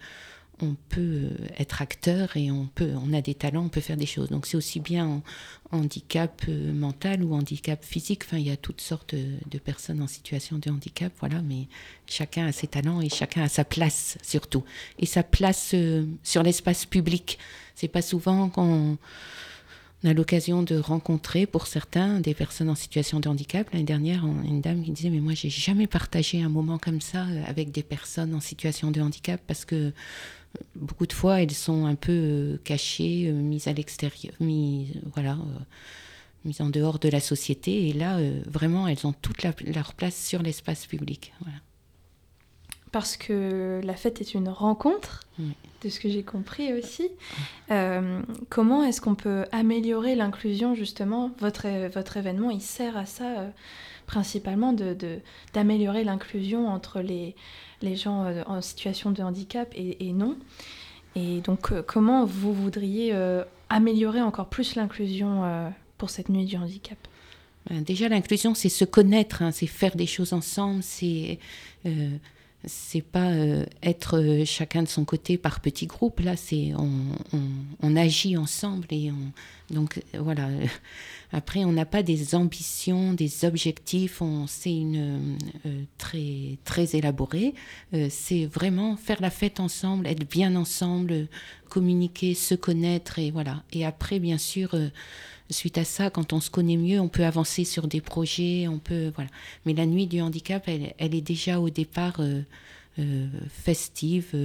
on 0.62 0.76
peut 0.90 1.02
euh, 1.02 1.30
être 1.58 1.82
acteur 1.82 2.38
et 2.38 2.52
on 2.52 2.68
peut, 2.68 2.92
on 3.04 3.14
a 3.14 3.22
des 3.22 3.34
talents, 3.34 3.66
on 3.66 3.70
peut 3.70 3.82
faire 3.82 3.98
des 3.98 4.06
choses. 4.06 4.30
Donc 4.30 4.46
c'est 4.46 4.58
aussi 4.58 4.80
bien 4.80 5.22
handicap 5.72 6.44
euh, 6.48 6.74
mental 6.74 7.24
ou 7.24 7.34
handicap 7.34 7.84
physique. 7.84 8.24
Enfin, 8.26 8.38
il 8.38 8.48
y 8.48 8.52
a 8.52 8.58
toutes 8.58 8.82
sortes 8.82 9.16
de, 9.16 9.58
personnes 9.58 10.02
en 10.02 10.08
situation 10.08 10.58
de 10.58 10.70
handicap, 10.70 11.12
voilà. 11.20 11.42
Mais 11.42 11.68
chacun 12.06 12.48
a 12.48 12.52
ses 12.52 12.68
talents 12.68 13.02
et 13.02 13.10
chacun 13.10 13.44
a 13.44 13.50
sa 13.50 13.66
place 13.66 14.18
surtout. 14.22 14.64
Et 15.00 15.06
sa 15.06 15.24
place 15.24 15.72
euh, 15.74 16.06
sur 16.24 16.44
l'espace 16.44 16.86
public. 16.86 17.40
C'est 17.76 17.88
pas 17.88 18.02
souvent 18.02 18.50
qu'on 18.50 18.98
on 20.06 20.10
a 20.10 20.14
l'occasion 20.14 20.64
de 20.64 20.78
rencontrer, 20.78 21.46
pour 21.46 21.66
certains, 21.66 22.20
des 22.20 22.34
personnes 22.34 22.70
en 22.70 22.76
situation 22.76 23.22
de 23.22 23.30
handicap. 23.30 23.70
L'année 23.72 23.86
dernière, 23.86 24.26
une 24.26 24.60
dame 24.60 24.84
qui 24.84 24.92
disait 24.92 25.10
Mais 25.10 25.22
moi, 25.22 25.34
j'ai 25.34 25.50
jamais 25.50 25.88
partagé 25.88 26.44
un 26.44 26.50
moment 26.50 26.78
comme 26.78 27.00
ça 27.00 27.26
avec 27.48 27.72
des 27.72 27.84
personnes 27.84 28.36
en 28.36 28.42
situation 28.42 28.92
de 28.92 29.00
handicap 29.00 29.42
parce 29.48 29.64
que 29.64 29.94
beaucoup 30.76 31.08
de 31.08 31.14
fois, 31.14 31.42
elles 31.42 31.52
sont 31.52 31.86
un 31.86 31.96
peu 31.96 32.12
euh, 32.12 32.58
cachées, 32.64 33.28
euh, 33.28 33.34
mises 33.34 33.68
à 33.68 33.74
l'extérieur, 33.74 34.34
mises, 34.40 35.00
voilà, 35.14 35.34
euh, 35.34 35.60
mises 36.46 36.62
en 36.62 36.70
dehors 36.70 37.00
de 37.00 37.10
la 37.10 37.20
société. 37.20 37.90
Et 37.90 37.94
là, 37.94 38.20
vraiment, 38.48 38.88
elles 38.88 39.06
ont 39.08 39.14
toute 39.14 39.44
leur 39.44 39.94
place 39.94 40.16
sur 40.16 40.42
l'espace 40.42 40.86
public. 40.86 41.34
Parce 42.92 43.18
que 43.18 43.82
la 43.84 43.96
fête 43.96 44.22
est 44.22 44.34
une 44.34 44.50
rencontre, 44.50 45.22
de 45.40 45.90
ce 45.90 46.00
que 46.00 46.10
j'ai 46.10 46.24
compris 46.24 46.74
aussi. 46.74 47.10
comment 48.50 48.84
est-ce 48.84 49.00
qu'on 49.00 49.16
peut 49.16 49.46
améliorer 49.54 50.16
l'inclusion, 50.16 50.76
justement? 50.76 51.32
Votre, 51.40 51.88
votre 51.88 52.18
événement, 52.18 52.52
il 52.52 52.62
sert 52.62 52.98
à 52.98 53.06
ça 53.06 53.48
principalement, 54.14 54.74
d'améliorer 55.54 56.02
de, 56.02 56.06
l'inclusion 56.06 56.68
entre 56.68 57.02
les 57.02 57.36
les 57.82 57.96
gens 57.96 58.24
euh, 58.24 58.44
en 58.48 58.62
situation 58.62 59.12
de 59.12 59.22
handicap 59.22 59.72
et, 59.76 60.14
non. 60.14 60.38
Et 61.16 61.42
donc, 61.42 61.72
euh, 61.72 61.84
comment 61.86 62.26
vous 62.26 62.54
voudriez 62.54 63.12
euh, 63.14 63.44
améliorer 63.70 64.22
encore 64.22 64.50
plus 64.50 64.76
l'inclusion 64.76 65.72
pour 65.98 66.10
cette 66.10 66.30
nuit 66.30 66.46
du 66.46 66.58
handicap? 66.58 66.98
Ben, 67.70 67.84
Déjà, 67.84 68.08
l'inclusion, 68.08 68.56
c'est 68.56 68.70
se 68.70 68.86
connaître, 68.86 69.42
hein, 69.42 69.52
c'est 69.52 69.68
faire 69.68 69.96
des 69.96 70.08
choses 70.08 70.34
ensemble, 70.34 70.82
c'est 70.82 71.40
c'est 72.66 73.02
pas 73.02 73.30
être 73.82 74.44
chacun 74.46 74.84
de 74.84 74.88
son 74.88 75.04
côté 75.04 75.38
par 75.38 75.60
petits 75.60 75.86
groupes. 75.86 76.22
Là, 76.22 76.38
c'est 76.38 76.72
agit 77.96 78.38
ensemble 78.38 78.88
et 78.92 79.12
on, 79.12 79.74
donc 79.74 80.02
voilà. 80.14 80.50
Après, 81.36 81.66
on 81.66 81.72
n'a 81.72 81.86
pas 81.86 82.04
des 82.04 82.36
ambitions, 82.36 83.14
des 83.14 83.44
objectifs, 83.44 84.22
on, 84.22 84.46
c'est 84.46 84.74
une 84.74 84.98
euh, 84.98 85.38
euh, 85.66 85.84
très, 85.98 86.60
très 86.64 86.96
élaboré. 86.96 87.56
Euh, 87.96 88.08
c'est 88.12 88.46
vraiment 88.46 88.96
faire 88.98 89.20
la 89.20 89.32
fête 89.32 89.60
ensemble, 89.60 90.06
être 90.06 90.30
bien 90.30 90.56
ensemble, 90.56 91.28
communiquer, 91.70 92.36
se 92.36 92.54
connaître 92.54 93.18
et 93.18 93.32
voilà. 93.32 93.64
Et 93.74 93.84
après, 93.84 94.20
bien 94.20 94.38
sûr, 94.38 94.76
suite 95.50 95.80
à 95.80 95.86
ça, 95.86 96.12
quand 96.12 96.34
on 96.34 96.40
se 96.40 96.52
connaît 96.52 96.78
mieux, 96.78 97.00
on 97.00 97.10
peut 97.10 97.26
avancer 97.26 97.64
sur 97.64 97.88
des 97.88 98.00
projets, 98.00 98.68
on 98.68 98.78
peut 98.78 99.12
voilà. 99.16 99.32
Mais 99.66 99.74
la 99.74 99.88
nuit 99.88 100.06
du 100.06 100.22
handicap, 100.22 100.68
elle 100.68 101.16
est 101.16 101.22
déjà 101.22 101.60
au 101.60 101.72
départ 101.72 102.22
festive. 103.50 104.36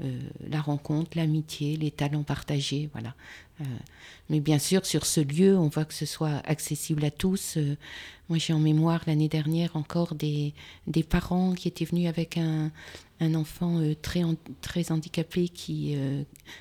La 0.00 0.60
rencontre, 0.60 1.16
l'amitié, 1.16 1.76
les 1.76 1.90
talents 1.90 2.24
partagés, 2.24 2.88
voilà. 2.92 3.14
Euh, 3.60 3.64
mais 4.30 4.40
bien 4.40 4.58
sûr, 4.58 4.84
sur 4.84 5.06
ce 5.06 5.20
lieu, 5.20 5.56
on 5.56 5.68
voit 5.68 5.84
que 5.84 5.94
ce 5.94 6.06
soit 6.06 6.42
accessible 6.44 7.04
à 7.04 7.10
tous. 7.10 7.56
Euh, 7.56 7.76
moi, 8.28 8.38
j'ai 8.38 8.52
en 8.52 8.58
mémoire 8.58 9.02
l'année 9.06 9.28
dernière 9.28 9.76
encore 9.76 10.14
des, 10.14 10.54
des 10.86 11.02
parents 11.02 11.52
qui 11.52 11.68
étaient 11.68 11.84
venus 11.84 12.08
avec 12.08 12.36
un, 12.36 12.72
un 13.20 13.34
enfant 13.34 13.78
euh, 13.78 13.94
très, 13.94 14.22
très 14.60 14.90
handicapé, 14.90 15.48
qui 15.48 15.96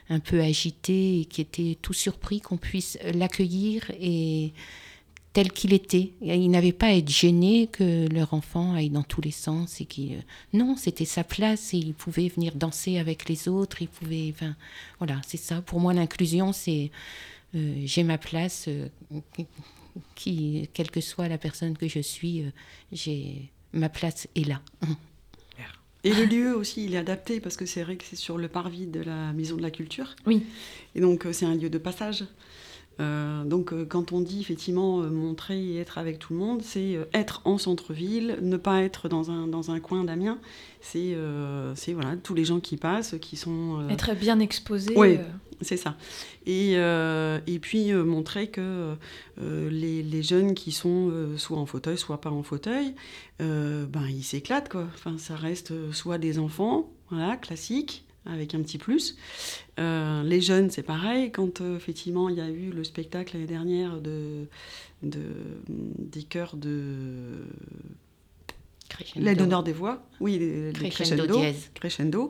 un 0.10 0.20
peu 0.20 0.42
agité 0.42 1.22
et 1.22 1.26
qui 1.26 1.42
était 1.42 1.78
tout 1.82 1.94
surpris 1.94 2.42
qu'on 2.42 2.58
puisse 2.58 3.00
l'accueillir 3.14 3.90
et 4.00 4.54
tel 5.34 5.52
qu'il 5.52 5.74
était. 5.74 6.12
Il 6.22 6.50
n'avait 6.52 6.72
pas 6.72 6.88
à 6.88 6.94
être 6.94 7.10
gêné 7.10 7.68
que 7.68 8.08
leur 8.14 8.34
enfant 8.34 8.74
aille 8.74 8.90
dans 8.90 9.04
tous 9.04 9.22
les 9.22 9.32
sens 9.32 9.82
et 9.82 9.86
qui 9.86 10.14
non, 10.54 10.76
c'était 10.78 11.06
sa 11.06 11.24
place 11.24 11.74
et 11.74 11.78
il 11.78 11.94
pouvait 11.94 12.30
venir 12.30 12.56
danser 12.56 13.00
avec 13.00 13.28
les 13.28 13.48
autres. 13.48 13.82
Il 13.82 13.88
pouvait, 13.88 14.32
enfin, 14.34 14.56
voilà, 15.00 15.20
c'est 15.28 15.38
ça. 15.38 15.62
Pour 15.62 15.80
moi, 15.80 15.94
l'inclusion, 15.94 16.54
c'est 16.54 16.92
j'ai 17.54 18.04
ma 18.04 18.18
place, 18.18 18.68
qui, 20.16 20.70
quelle 20.74 20.90
que 20.90 21.02
soit 21.02 21.28
la 21.28 21.38
personne 21.38 21.78
que 21.78 21.88
je 21.88 22.00
suis, 22.00 22.44
j'ai 22.92 23.52
ma 23.74 23.90
place 23.90 24.28
est 24.36 24.48
là. 24.48 24.62
Et 26.06 26.14
le 26.14 26.26
lieu 26.26 26.54
aussi, 26.54 26.84
il 26.84 26.96
est 26.96 26.98
adapté 26.98 27.40
parce 27.40 27.56
que 27.56 27.66
c'est 27.66 27.82
vrai 27.82 27.96
que 27.96 28.04
c'est 28.04 28.18
sur 28.18 28.38
le 28.38 28.50
parvis 28.50 28.88
de 28.88 29.00
la 29.00 29.32
Maison 29.32 29.56
de 29.56 29.62
la 29.62 29.72
Culture. 29.72 30.16
Oui. 30.26 30.44
Et 30.96 31.00
donc, 31.00 31.26
c'est 31.32 31.46
un 31.46 31.56
lieu 31.56 31.70
de 31.70 31.78
passage. 31.78 32.26
Euh, 33.00 33.44
donc 33.44 33.74
euh, 33.74 33.86
quand 33.86 34.12
on 34.12 34.22
dit 34.22 34.40
effectivement 34.40 35.02
euh, 35.02 35.10
montrer 35.10 35.60
et 35.60 35.80
être 35.80 35.98
avec 35.98 36.20
tout 36.20 36.34
le 36.34 36.40
monde, 36.40 36.62
c'est 36.62 37.00
être 37.14 37.42
en 37.46 37.58
centre-ville, 37.58 38.38
ne 38.42 38.58
pas 38.58 38.84
être 38.84 39.10
dans 39.10 39.32
un, 39.32 39.48
dans 39.48 39.72
un 39.72 39.80
coin 39.80 40.04
d'Amiens. 40.04 40.40
C'est 40.82 41.16
voilà, 41.94 42.16
tous 42.22 42.34
les 42.34 42.46
gens 42.46 42.60
qui 42.60 42.78
passent, 42.78 43.16
qui 43.22 43.38
sont... 43.38 43.88
Être 43.90 44.14
bien 44.16 44.40
exposé. 44.40 44.94
Oui, 44.98 45.18
c'est 45.62 45.78
ça. 45.78 45.96
Et, 46.46 46.74
et 46.74 47.60
puis 47.60 47.94
montrer 47.94 48.48
que 48.48 48.94
les, 49.40 50.04
les, 50.04 50.24
jeunes 50.24 50.54
qui 50.54 50.74
sont 50.74 51.10
soit 51.38 51.58
en 51.58 51.66
fauteuil, 51.66 51.98
soit 51.98 52.20
pas 52.20 52.32
en 52.32 52.44
fauteuil, 52.44 52.96
ben, 53.40 54.08
ils 54.10 54.24
s'éclatent. 54.24 54.70
Quoi. 54.70 54.88
Enfin, 54.94 55.18
ça 55.18 55.36
reste 55.36 55.72
soit 55.94 56.18
des 56.18 56.38
enfants, 56.38 56.92
voilà, 57.10 57.38
classiques, 57.38 58.06
avec 58.26 58.56
un 58.56 58.62
petit 58.62 58.78
plus. 58.78 59.18
Euh, 59.80 60.24
les 60.24 60.42
jeunes, 60.42 60.70
c'est 60.70 60.84
pareil. 60.84 61.32
Quand 61.32 61.62
euh, 61.62 61.76
effectivement 61.76 62.30
il 62.30 62.36
y 62.36 62.42
a 62.42 62.50
eu 62.50 62.72
le 62.72 62.84
spectacle 62.84 63.36
l'année 63.36 63.48
dernière 63.48 64.00
de, 64.00 64.46
de, 65.02 65.22
des 65.68 66.24
chœurs 66.24 66.56
de 66.56 67.46
les 69.16 69.34
donneurs 69.34 69.64
des 69.64 69.74
voix, 69.74 70.06
oui, 70.20 70.38
les, 70.38 70.90
crescendo, 70.90 71.42
crescendo. 71.74 72.30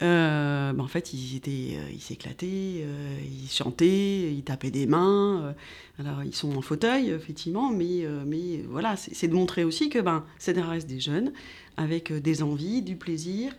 Euh, 0.00 0.72
ben, 0.72 0.84
en 0.84 0.86
fait, 0.86 1.12
ils 1.12 1.34
étaient, 1.34 1.76
ils 1.92 2.00
s'éclataient, 2.00 2.84
ils 3.24 3.50
chantaient, 3.50 4.32
ils 4.32 4.44
tapaient 4.44 4.70
des 4.70 4.86
mains. 4.86 5.56
alors, 5.98 6.22
ils 6.22 6.36
sont 6.36 6.56
en 6.56 6.62
fauteuil, 6.62 7.10
effectivement, 7.10 7.70
mais, 7.70 8.06
mais 8.26 8.62
voilà, 8.68 8.94
c'est 8.96 9.26
de 9.26 9.34
montrer 9.34 9.64
aussi 9.64 9.88
que 9.88 9.98
ben, 9.98 10.24
c'est 10.38 10.56
reste 10.60 10.88
des 10.88 11.00
jeunes 11.00 11.32
avec 11.76 12.12
des 12.12 12.44
envies, 12.44 12.82
du 12.82 12.94
plaisir 12.94 13.52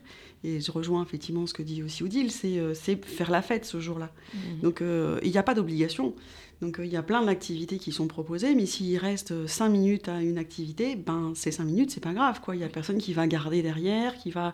et 0.43 0.61
je 0.61 0.71
rejoins 0.71 1.03
effectivement 1.03 1.45
ce 1.45 1.53
que 1.53 1.61
dit 1.61 1.83
aussi 1.83 2.03
Odile, 2.03 2.31
c'est 2.31 2.57
euh, 2.59 2.73
faire 2.73 3.29
la 3.29 3.41
fête 3.41 3.65
ce 3.65 3.79
jour-là. 3.79 4.09
Mhm. 4.33 4.59
Donc 4.61 4.81
euh, 4.81 5.19
il 5.23 5.31
n'y 5.31 5.37
a 5.37 5.43
pas 5.43 5.53
d'obligation. 5.53 6.15
Donc 6.61 6.79
euh, 6.79 6.85
il 6.85 6.91
y 6.91 6.97
a 6.97 7.03
plein 7.03 7.23
d'activités 7.23 7.77
qui 7.77 7.91
sont 7.91 8.07
proposées, 8.07 8.55
mais 8.55 8.65
s'il 8.65 8.97
reste 8.97 9.47
5 9.47 9.69
minutes 9.69 10.07
à 10.07 10.21
une 10.21 10.37
activité, 10.37 10.95
ben 10.95 11.33
ces 11.35 11.51
5 11.51 11.65
minutes, 11.65 11.91
c'est 11.91 12.03
pas 12.03 12.13
grave. 12.13 12.39
Il 12.53 12.57
n'y 12.57 12.63
a 12.63 12.69
personne 12.69 12.97
qui 12.97 13.13
va 13.13 13.27
garder 13.27 13.61
derrière, 13.61 14.15
qui 14.15 14.31
va 14.31 14.53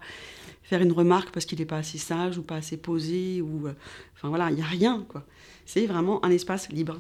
faire 0.64 0.82
une 0.82 0.92
remarque 0.92 1.32
parce 1.32 1.46
qu'il 1.46 1.60
n'est 1.60 1.66
pas 1.66 1.78
assez 1.78 1.98
sage 1.98 2.38
ou 2.38 2.42
pas 2.42 2.56
assez 2.56 2.78
posé. 2.78 3.42
Ou, 3.42 3.68
enfin 4.16 4.30
voilà, 4.30 4.50
il 4.50 4.56
n'y 4.56 4.62
a 4.62 4.66
rien. 4.66 5.06
quoi. 5.08 5.24
C'est 5.66 5.86
vraiment 5.86 6.24
un 6.26 6.32
espace 6.32 6.70
libre. 6.70 7.00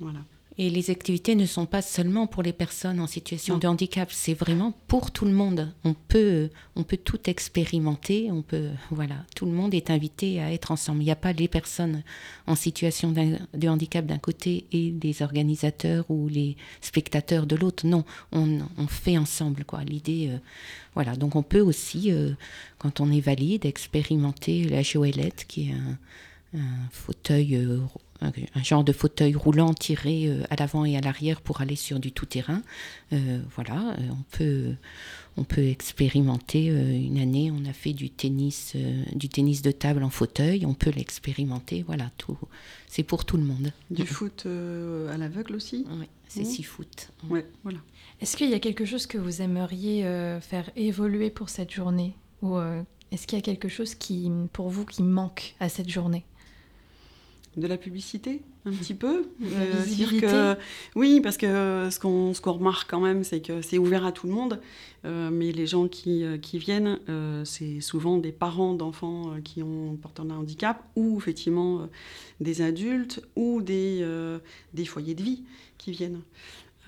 Voilà. 0.00 0.20
Et 0.58 0.68
les 0.68 0.90
activités 0.90 1.34
ne 1.34 1.46
sont 1.46 1.64
pas 1.64 1.80
seulement 1.80 2.26
pour 2.26 2.42
les 2.42 2.52
personnes 2.52 3.00
en 3.00 3.06
situation 3.06 3.56
de 3.56 3.66
handicap, 3.66 4.10
c'est 4.12 4.34
vraiment 4.34 4.74
pour 4.86 5.10
tout 5.10 5.24
le 5.24 5.32
monde. 5.32 5.72
On 5.82 5.94
peut, 5.94 6.50
on 6.76 6.82
peut 6.82 6.98
tout 6.98 7.18
expérimenter, 7.24 8.30
on 8.30 8.42
peut, 8.42 8.68
voilà, 8.90 9.24
tout 9.34 9.46
le 9.46 9.52
monde 9.52 9.72
est 9.72 9.88
invité 9.90 10.42
à 10.42 10.52
être 10.52 10.70
ensemble. 10.70 11.00
Il 11.00 11.06
n'y 11.06 11.10
a 11.10 11.16
pas 11.16 11.32
les 11.32 11.48
personnes 11.48 12.02
en 12.46 12.54
situation 12.54 13.12
de 13.12 13.68
handicap 13.68 14.04
d'un 14.04 14.18
côté 14.18 14.66
et 14.72 14.92
les 15.02 15.22
organisateurs 15.22 16.04
ou 16.10 16.28
les 16.28 16.56
spectateurs 16.82 17.46
de 17.46 17.56
l'autre. 17.56 17.86
Non, 17.86 18.04
on, 18.32 18.58
on, 18.76 18.86
fait 18.86 19.16
ensemble, 19.16 19.64
quoi. 19.64 19.82
L'idée, 19.84 20.28
euh, 20.30 20.38
voilà. 20.94 21.16
Donc 21.16 21.34
on 21.34 21.42
peut 21.42 21.60
aussi, 21.60 22.12
euh, 22.12 22.32
quand 22.76 23.00
on 23.00 23.10
est 23.10 23.20
valide, 23.20 23.64
expérimenter 23.64 24.64
la 24.64 24.82
joëlette, 24.82 25.46
qui 25.48 25.70
est 25.70 25.72
un, 25.72 26.58
un 26.58 26.88
fauteuil 26.90 27.56
euh, 27.56 27.78
un, 28.22 28.62
genre 28.62 28.84
de 28.84 28.92
fauteuil 28.92 29.34
roulant 29.34 29.74
tiré 29.74 30.26
euh, 30.26 30.42
à 30.50 30.56
l'avant 30.56 30.84
et 30.84 30.96
à 30.96 31.00
l'arrière 31.00 31.40
pour 31.40 31.60
aller 31.60 31.76
sur 31.76 31.98
du 31.98 32.12
tout-terrain. 32.12 32.62
Euh, 33.12 33.40
voilà, 33.54 33.94
euh, 33.98 34.08
on 34.10 34.36
peut, 34.36 34.74
on 35.36 35.44
peut 35.44 35.66
expérimenter. 35.66 36.66
une 36.66 37.18
année, 37.18 37.50
on 37.50 37.64
a 37.68 37.72
fait 37.72 37.92
du 37.92 38.10
tennis, 38.10 38.76
du 39.14 39.28
tennis 39.28 39.62
de 39.62 39.70
table 39.70 40.02
en 40.02 40.10
fauteuil. 40.10 40.66
On 40.66 40.74
peut 40.74 40.90
l'expérimenter. 40.90 41.82
Voilà, 41.86 42.10
tout. 42.18 42.38
C'est 42.86 43.02
pour 43.02 43.24
tout 43.24 43.36
le 43.36 43.44
monde. 43.44 43.72
Du 43.90 44.06
foot 44.06 44.46
à 44.46 45.16
l'aveugle 45.16 45.56
aussi? 45.56 45.86
Oui, 45.90 46.06
c'est 46.28 46.44
six 46.44 46.62
foot. 46.62 47.10
Ouais, 47.28 47.46
voilà. 47.62 47.78
Est-ce 48.20 48.36
qu'il 48.36 48.50
y 48.50 48.54
a 48.54 48.60
quelque 48.60 48.84
chose 48.84 49.06
que 49.06 49.18
vous 49.18 49.42
aimeriez 49.42 50.02
faire 50.40 50.70
évoluer 50.76 51.30
pour 51.30 51.48
cette 51.48 51.72
journée? 51.72 52.14
Ou 52.42 52.58
est-ce 53.10 53.26
qu'il 53.26 53.38
y 53.38 53.40
a 53.40 53.44
quelque 53.44 53.68
chose 53.68 53.94
qui, 53.94 54.30
pour 54.52 54.68
vous, 54.68 54.84
qui 54.84 55.02
manque 55.02 55.54
à 55.60 55.68
cette 55.68 55.88
journée? 55.88 56.24
De 57.56 57.66
la 57.66 57.76
publicité 57.76 58.42
un 58.64 58.72
petit 58.72 58.94
peu. 58.94 59.26
Euh, 59.42 60.54
oui, 60.94 61.20
parce 61.20 61.36
que 61.36 61.46
euh, 61.46 61.90
ce 61.90 61.98
qu'on 61.98 62.52
remarque 62.52 62.90
quand 62.90 63.00
même, 63.00 63.24
c'est 63.24 63.40
que 63.40 63.62
c'est 63.62 63.78
ouvert 63.78 64.06
à 64.06 64.12
tout 64.12 64.26
le 64.26 64.32
monde, 64.32 64.60
euh, 65.04 65.30
mais 65.30 65.52
les 65.52 65.66
gens 65.66 65.88
qui, 65.88 66.24
qui 66.40 66.58
viennent, 66.58 66.98
c'est 67.44 67.80
souvent 67.80 68.18
des 68.18 68.32
parents 68.32 68.74
d'enfants 68.74 69.34
qui 69.44 69.62
ont 69.62 69.96
porté 69.96 70.22
un 70.22 70.30
handicap, 70.30 70.84
ou 70.96 71.18
effectivement 71.18 71.88
des 72.40 72.62
adultes, 72.62 73.22
ou 73.36 73.62
des, 73.62 74.06
des 74.74 74.84
foyers 74.84 75.14
de 75.14 75.22
vie 75.22 75.42
qui 75.78 75.92
viennent. 75.92 76.20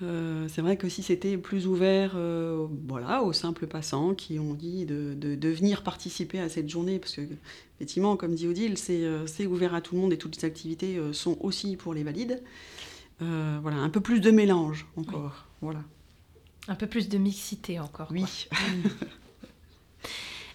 Euh, 0.01 0.47
c'est 0.49 0.61
vrai 0.61 0.75
que 0.75 0.89
si 0.89 1.03
c'était 1.03 1.37
plus 1.37 1.67
ouvert 1.67 2.13
euh, 2.15 2.67
voilà, 2.87 3.23
aux 3.23 3.31
simples 3.31 3.65
passants 3.65 4.13
qui 4.13 4.39
ont 4.39 4.53
dit 4.53 4.85
de, 4.85 5.13
de, 5.13 5.49
venir 5.49 5.83
participer 5.83 6.39
à 6.39 6.49
cette 6.49 6.69
journée, 6.69 6.99
parce 6.99 7.15
que, 7.15 7.21
effectivement, 7.77 8.17
comme 8.17 8.35
dit 8.35 8.47
Odile, 8.47 8.77
c'est 8.77 9.05
euh, 9.05 9.25
ouvert 9.47 9.73
à 9.73 9.79
tout 9.79 9.95
le 9.95 10.01
monde 10.01 10.11
et 10.11 10.17
toutes 10.17 10.35
les 10.35 10.45
activités 10.45 10.99
sont 11.13 11.37
aussi 11.39 11.77
pour 11.77 11.93
les 11.93 12.03
valides. 12.03 12.41
voilà, 13.19 13.77
un 13.77 13.89
peu 13.89 14.01
plus 14.01 14.19
de 14.19 14.31
mélange 14.31 14.85
encore. 14.97 15.45
Voilà. 15.61 15.79
Un 16.67 16.75
peu 16.75 16.87
plus 16.87 17.07
de 17.07 17.17
mixité 17.17 17.79
encore. 17.79 18.09
Oui. 18.11 18.47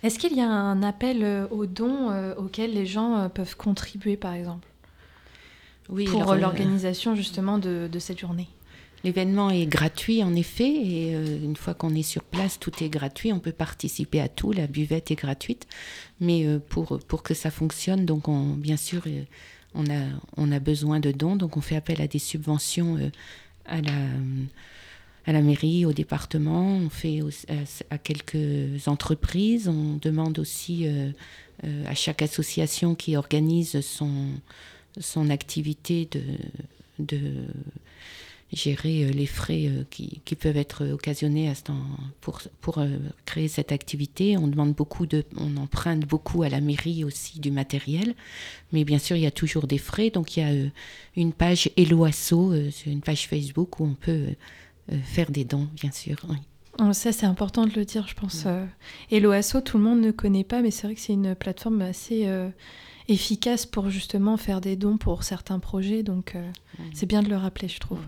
Est-ce 0.02 0.18
qu'il 0.18 0.34
y 0.34 0.40
a 0.40 0.50
un 0.50 0.82
appel 0.82 1.46
aux 1.50 1.66
dons 1.66 2.10
auxquels 2.36 2.72
les 2.74 2.86
gens 2.86 3.30
peuvent 3.30 3.56
contribuer, 3.56 4.16
par 4.16 4.34
exemple? 4.34 4.66
Oui, 5.88 6.04
Pour 6.04 6.34
l'organisation 6.34 7.14
justement 7.14 7.58
de, 7.58 7.88
de 7.90 7.98
cette 7.98 8.18
journée 8.18 8.48
L'événement 9.02 9.48
est 9.50 9.66
gratuit 9.66 10.22
en 10.22 10.34
effet, 10.34 10.68
et 10.68 11.14
euh, 11.14 11.42
une 11.42 11.56
fois 11.56 11.72
qu'on 11.72 11.94
est 11.94 12.02
sur 12.02 12.22
place, 12.22 12.58
tout 12.58 12.72
est 12.84 12.90
gratuit, 12.90 13.32
on 13.32 13.40
peut 13.40 13.52
participer 13.52 14.20
à 14.20 14.28
tout, 14.28 14.52
la 14.52 14.66
buvette 14.66 15.10
est 15.10 15.16
gratuite, 15.16 15.66
mais 16.20 16.46
euh, 16.46 16.58
pour, 16.58 16.98
pour 17.06 17.22
que 17.22 17.32
ça 17.32 17.50
fonctionne, 17.50 18.04
donc 18.04 18.28
on, 18.28 18.48
bien 18.48 18.76
sûr, 18.76 19.02
euh, 19.06 19.22
on, 19.74 19.86
a, 19.86 20.04
on 20.36 20.52
a 20.52 20.58
besoin 20.58 21.00
de 21.00 21.12
dons, 21.12 21.36
donc 21.36 21.56
on 21.56 21.62
fait 21.62 21.76
appel 21.76 22.02
à 22.02 22.08
des 22.08 22.18
subventions 22.18 22.98
à, 23.64 23.80
la, 23.80 24.06
à 25.24 25.32
la 25.32 25.40
mairie, 25.40 25.86
au 25.86 25.94
département, 25.94 26.76
on 26.76 26.90
fait 26.90 27.20
à, 27.88 27.96
quelques 27.96 28.86
entreprises, 28.86 29.68
on 29.68 29.96
demande 29.96 30.38
aussi 30.38 30.86
à 31.86 31.94
chaque 31.94 32.20
association 32.20 32.94
qui 32.94 33.16
organise 33.16 33.80
son, 33.80 34.26
son 34.98 35.30
activité 35.30 36.06
de... 36.10 36.22
de 36.98 37.20
gérer 38.52 39.04
euh, 39.04 39.10
les 39.10 39.26
frais 39.26 39.66
euh, 39.66 39.84
qui, 39.90 40.20
qui, 40.24 40.34
peuvent 40.34 40.56
être 40.56 40.86
occasionnés 40.86 41.48
à 41.48 41.54
ce 41.54 41.64
temps 41.64 41.82
pour, 42.20 42.40
pour 42.60 42.78
euh, 42.78 42.88
créer 43.24 43.48
cette 43.48 43.72
activité. 43.72 44.36
On 44.36 44.48
demande 44.48 44.74
beaucoup 44.74 45.06
de, 45.06 45.24
on 45.36 45.56
emprunte 45.56 46.00
beaucoup 46.00 46.42
à 46.42 46.48
la 46.48 46.60
mairie 46.60 47.04
aussi 47.04 47.40
du 47.40 47.50
matériel, 47.50 48.14
mais 48.72 48.84
bien 48.84 48.98
sûr 48.98 49.16
il 49.16 49.22
y 49.22 49.26
a 49.26 49.30
toujours 49.30 49.66
des 49.66 49.78
frais. 49.78 50.10
Donc 50.10 50.36
il 50.36 50.40
y 50.40 50.42
a 50.42 50.70
une 51.16 51.32
page 51.32 51.70
Eloasso, 51.76 52.52
c'est 52.70 52.90
une 52.90 53.02
page 53.02 53.28
Facebook 53.28 53.80
où 53.80 53.84
on 53.84 53.94
peut 53.94 54.26
faire 55.04 55.30
des 55.30 55.44
dons, 55.44 55.68
bien 55.80 55.92
sûr. 55.92 56.16
Oh, 56.80 56.92
ça, 56.92 57.12
c'est 57.12 57.26
important 57.26 57.66
de 57.66 57.72
le 57.74 57.84
dire, 57.84 58.08
je 58.08 58.14
pense. 58.14 58.46
Eloasso, 59.10 59.60
tout 59.60 59.78
le 59.78 59.84
monde 59.84 60.00
ne 60.00 60.10
connaît 60.10 60.44
pas, 60.44 60.62
mais 60.62 60.70
c'est 60.70 60.86
vrai 60.86 60.94
que 60.94 61.00
c'est 61.00 61.12
une 61.12 61.34
plateforme 61.34 61.82
assez 61.82 62.28
efficace 63.06 63.66
pour 63.66 63.90
justement 63.90 64.36
faire 64.36 64.60
des 64.60 64.74
dons 64.74 64.96
pour 64.96 65.22
certains 65.22 65.60
projets. 65.60 66.02
Donc, 66.02 66.36
c'est 66.92 67.06
bien 67.06 67.22
de 67.22 67.28
le 67.28 67.36
rappeler, 67.36 67.68
je 67.68 67.78
trouve. 67.78 68.00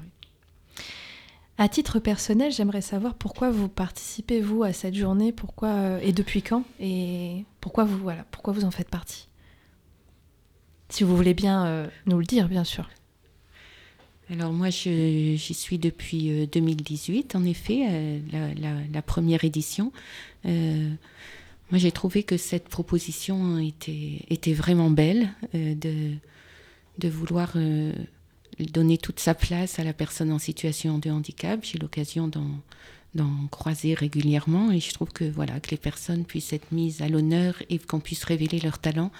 À 1.62 1.68
titre 1.68 2.00
personnel, 2.00 2.50
j'aimerais 2.50 2.80
savoir 2.80 3.14
pourquoi 3.14 3.52
vous 3.52 3.68
participez 3.68 4.40
vous 4.40 4.64
à 4.64 4.72
cette 4.72 4.96
journée, 4.96 5.30
pourquoi 5.30 5.68
euh, 5.68 6.00
et 6.02 6.10
depuis 6.10 6.42
quand, 6.42 6.64
et 6.80 7.44
pourquoi 7.60 7.84
vous 7.84 7.98
voilà, 7.98 8.26
pourquoi 8.32 8.52
vous 8.52 8.64
en 8.64 8.72
faites 8.72 8.88
partie? 8.88 9.28
Si 10.88 11.04
vous 11.04 11.16
voulez 11.16 11.34
bien 11.34 11.64
euh, 11.66 11.86
nous 12.06 12.18
le 12.18 12.24
dire, 12.24 12.48
bien 12.48 12.64
sûr. 12.64 12.90
Alors 14.28 14.52
moi, 14.52 14.70
j'y 14.70 15.38
suis 15.38 15.78
depuis 15.78 16.48
2018, 16.48 17.36
euh, 17.36 17.38
en 17.38 17.44
effet, 17.44 18.20
la, 18.92 19.02
première 19.02 19.44
édition. 19.44 19.92
moi, 20.42 20.50
j'ai 21.74 21.92
trouvé 21.92 22.24
que 22.24 22.38
cette 22.38 22.68
proposition 22.68 23.60
était, 23.60 24.24
était 24.30 24.52
vraiment 24.52 24.90
belle 24.90 25.28
de, 25.54 26.10
de 26.98 27.08
vouloir 27.08 27.56
donner 28.58 28.98
toute 28.98 29.20
sa 29.20 29.34
place 29.34 29.78
à 29.78 29.84
la 29.84 29.92
personne 29.92 30.32
en 30.32 30.38
situation 30.38 30.98
de 30.98 31.10
handicap. 31.10 31.60
J'ai 31.62 31.78
l'occasion 31.78 32.28
d'en 33.14 33.46
croiser 33.50 33.94
régulièrement 33.94 34.70
et 34.70 34.80
je 34.80 34.92
trouve 34.92 35.12
que 35.12 35.24
voilà 35.24 35.60
que 35.60 35.70
les 35.70 35.76
personnes 35.76 36.24
puissent 36.24 36.52
être 36.52 36.72
mises 36.72 37.02
à 37.02 37.08
l'honneur 37.08 37.62
et 37.70 37.78
qu'on 37.78 38.00
puisse 38.00 38.24
révéler 38.24 38.60
leurs 38.60 38.78
talents 38.78 39.10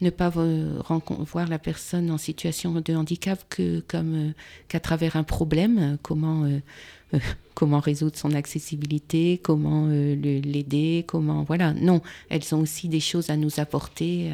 ne 0.00 0.10
pas 0.10 0.30
voir 0.30 1.48
la 1.48 1.58
personne 1.58 2.10
en 2.10 2.18
situation 2.18 2.72
de 2.72 2.94
handicap 2.94 3.42
que 3.48 3.80
comme 3.86 4.14
euh, 4.14 4.32
qu'à 4.68 4.80
travers 4.80 5.16
un 5.16 5.24
problème, 5.24 5.98
comment 6.02 6.44
euh, 6.44 7.18
comment 7.54 7.80
résoudre 7.80 8.16
son 8.16 8.32
accessibilité, 8.32 9.38
comment 9.42 9.88
l'aider, 9.88 11.04
comment 11.06 11.42
voilà. 11.42 11.74
Non, 11.74 12.00
elles 12.30 12.54
ont 12.54 12.60
aussi 12.60 12.88
des 12.88 13.00
choses 13.00 13.30
à 13.30 13.36
nous 13.36 13.60
apporter, 13.60 14.30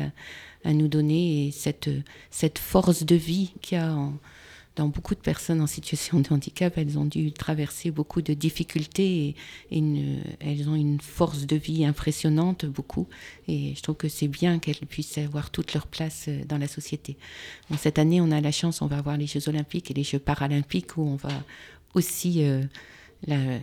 à, 0.65 0.73
nous 0.73 0.87
donner 0.87 1.51
cette 1.53 1.91
cette 2.31 2.59
force 2.59 3.05
de 3.05 3.17
vie 3.17 3.53
qu'il 3.63 3.79
y 3.79 3.81
a 3.81 3.93
en, 3.93 4.13
dans 4.77 4.89
beaucoup 4.89 5.15
de 5.15 5.21
personnes 5.21 5.63
en 5.63 5.67
situation 5.67 6.21
de 6.21 6.33
handicap, 6.33 6.77
elles 6.77 6.99
ont 6.99 7.07
dû 7.07 7.33
traverser 7.33 7.91
beaucoup 7.91 8.21
de 8.21 8.35
difficultés 8.35 9.35
et, 9.71 9.85
elles 10.41 10.69
ont 10.69 10.75
une 10.75 11.01
force 11.01 11.47
de 11.47 11.57
vie 11.57 11.85
impressionnante, 11.85 12.67
beaucoup. 12.67 13.09
Et 13.49 13.73
je 13.75 13.83
trouve 13.83 13.97
que 13.97 14.09
c'est 14.09 14.29
bien 14.29 14.59
qu'elles 14.59 14.87
puissent 14.87 15.19
avoir 15.19 15.51
toute 15.51 15.73
leur 15.73 15.87
place 15.87 16.27
euh, 16.29 16.45
dans 16.45 16.59
la 16.59 16.69
société. 16.69 17.17
cette 17.79 17.99
année, 17.99 18.21
on 18.21 18.31
a 18.31 18.41
la 18.41 18.53
chance, 18.53 18.83
on 18.83 18.87
va 18.87 18.99
avoir 18.99 19.17
les 19.17 19.27
Jeux 19.27 19.49
olympiques 19.49 19.91
et 19.91 19.95
les 19.95 20.05
Jeux 20.05 20.19
paralympiques 20.19 20.97
où 20.97 21.03
on 21.03 21.17
va 21.17 21.33
aussi... 21.95 22.45
Euh, 22.45 22.63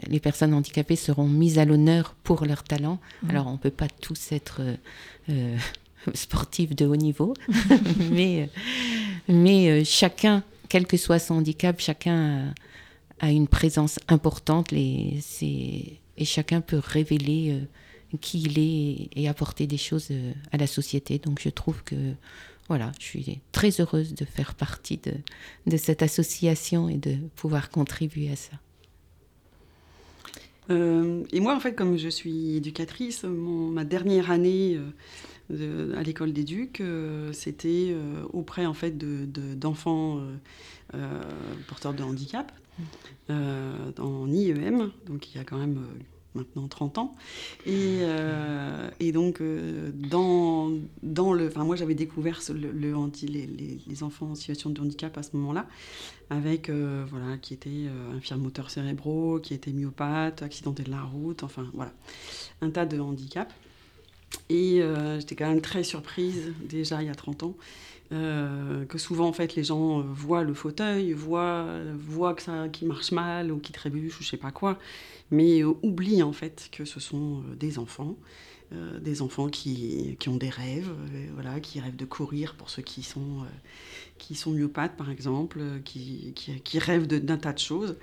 les 0.07 0.19
personnes 0.19 0.53
handicapées 0.53 0.95
seront 0.95 1.27
mises 1.27 1.59
à 1.59 1.63
l'honneur 1.63 2.15
pour 2.23 2.43
leur 2.43 2.63
talent. 2.63 2.99
Mmh. 3.21 3.29
Alors, 3.29 3.47
on 3.47 3.53
ne 3.53 3.57
peut 3.57 3.69
pas 3.69 3.87
tous 3.87 4.31
être 4.31 4.61
euh, 5.29 5.57
sportifs 6.15 6.75
de 6.75 6.87
haut 6.87 6.95
niveau, 6.95 7.35
mais, 8.11 8.49
mais 9.29 9.85
chacun 9.85 10.43
quel 10.73 10.87
que 10.87 10.97
soit 10.97 11.19
son 11.19 11.35
handicap, 11.35 11.79
chacun 11.79 12.51
a, 13.19 13.31
une 13.31 13.47
présence 13.47 13.99
importante 14.07 14.73
et 14.73 15.19
chacun 16.23 16.61
peut 16.61 16.81
révéler 16.83 17.51
euh, 17.51 18.17
qui 18.19 18.41
il 18.41 18.57
est 18.57 19.09
et 19.15 19.27
apporter 19.27 19.67
des 19.67 19.77
choses 19.77 20.07
euh, 20.09 20.33
à 20.51 20.57
la 20.57 20.65
société. 20.65 21.19
Donc 21.19 21.39
je 21.39 21.49
trouve 21.49 21.83
que 21.83 22.15
voilà, 22.69 22.91
je 22.99 23.05
suis 23.05 23.39
très 23.51 23.81
heureuse 23.81 24.15
de 24.15 24.25
faire 24.25 24.55
partie 24.55 24.99
de, 25.67 25.77
cette 25.77 26.01
association 26.01 26.89
et 26.89 26.97
de 26.97 27.17
pouvoir 27.35 27.69
contribuer 27.69 28.31
à 28.31 28.35
ça. 28.35 28.53
Euh, 30.69 31.23
et 31.31 31.39
moi, 31.39 31.55
en 31.55 31.59
fait, 31.59 31.73
comme 31.73 31.97
je 31.97 32.09
suis 32.09 32.55
éducatrice, 32.55 33.23
ma 33.23 33.83
dernière 33.83 34.31
année 34.31 34.79
à 35.51 36.03
l'école 36.03 36.33
d'éduc, 36.33 36.81
euh, 36.81 37.31
c'était 37.33 37.89
euh, 37.91 38.23
auprès 38.31 38.65
en 38.65 38.73
fait 38.73 38.97
d'enfants 38.97 40.21
euh, 40.95 41.21
porteurs 41.67 41.93
de 41.93 42.03
handicap 42.03 42.51
en 43.29 44.27
IEM, 44.31 44.91
donc 45.07 45.33
il 45.33 45.37
y 45.37 45.39
a 45.39 45.43
quand 45.43 45.57
même 45.57 45.79
maintenant 46.35 46.67
30 46.67 46.97
ans. 46.97 47.15
Et, 47.65 48.01
et 48.99 49.11
donc, 49.11 49.41
dans, 49.93 50.71
dans 51.01 51.33
le. 51.33 51.47
Enfin, 51.47 51.63
moi, 51.63 51.75
j'avais 51.75 51.95
découvert 51.95 52.39
le, 52.53 52.71
les, 52.71 53.79
les, 53.87 54.03
enfants 54.03 54.31
en 54.31 54.35
situation 54.35 54.69
de 54.69 54.81
handicap 54.81 55.17
à 55.17 55.23
ce 55.23 55.35
moment-là, 55.37 55.67
avec, 56.29 56.69
voilà, 56.69 57.37
qui 57.37 57.53
étaient 57.53 57.87
infirmes 58.15 58.41
moteurs 58.41 58.69
cérébraux, 58.69 59.39
qui 59.39 59.53
étaient 59.53 59.71
myopathes, 59.73 60.41
accidentés 60.41 60.83
de 60.83 60.91
la 60.91 61.01
route, 61.01 61.43
enfin, 61.43 61.69
voilà, 61.73 61.91
un 62.61 62.69
tas 62.69 62.85
de 62.85 62.99
handicaps. 62.99 63.53
Et 64.49 64.81
euh, 64.81 65.19
j'étais 65.19 65.35
quand 65.35 65.47
même 65.47 65.61
très 65.61 65.83
surprise, 65.83 66.53
déjà 66.67 67.01
il 67.01 67.07
y 67.07 67.11
a 67.11 67.15
30 67.15 67.43
ans, 67.43 67.55
euh, 68.11 68.85
que 68.85 68.97
souvent 68.97 69.27
en 69.27 69.33
fait 69.33 69.55
les 69.55 69.63
gens 69.63 69.99
euh, 69.99 70.03
voient 70.03 70.43
le 70.43 70.53
fauteuil, 70.53 71.13
voient, 71.13 71.65
voient 71.97 72.33
que 72.33 72.41
ça, 72.41 72.67
qui 72.69 72.85
marche 72.85 73.11
mal 73.11 73.51
ou 73.51 73.59
qui 73.59 73.71
trébuche 73.71 74.19
ou 74.19 74.23
je 74.23 74.29
sais 74.29 74.37
pas 74.37 74.51
quoi, 74.51 74.77
mais 75.31 75.63
oublient 75.63 76.23
en 76.23 76.33
fait 76.33 76.69
que 76.71 76.85
ce 76.85 76.99
sont 76.99 77.43
des 77.59 77.79
enfants. 77.79 78.15
des 79.01 79.21
enfants 79.21 79.49
qui, 79.49 80.17
qui, 80.19 80.29
ont 80.29 80.37
des 80.37 80.49
rêves, 80.49 80.91
voilà, 81.35 81.59
qui 81.59 81.79
rêvent 81.79 81.95
de 81.95 82.05
courir 82.05 82.55
pour 82.55 82.71
ceux 82.71 82.81
qui 82.81 83.03
sont, 83.03 83.45
qui 84.17 84.33
sont 84.33 84.51
myopathes 84.51 84.97
par 84.97 85.11
exemple, 85.11 85.59
qui, 85.85 86.33
qui, 86.35 86.59
qui 86.59 86.79
rêvent 86.79 87.07
d'un 87.07 87.37
tas 87.37 87.53
de 87.53 87.59
choses. 87.59 87.97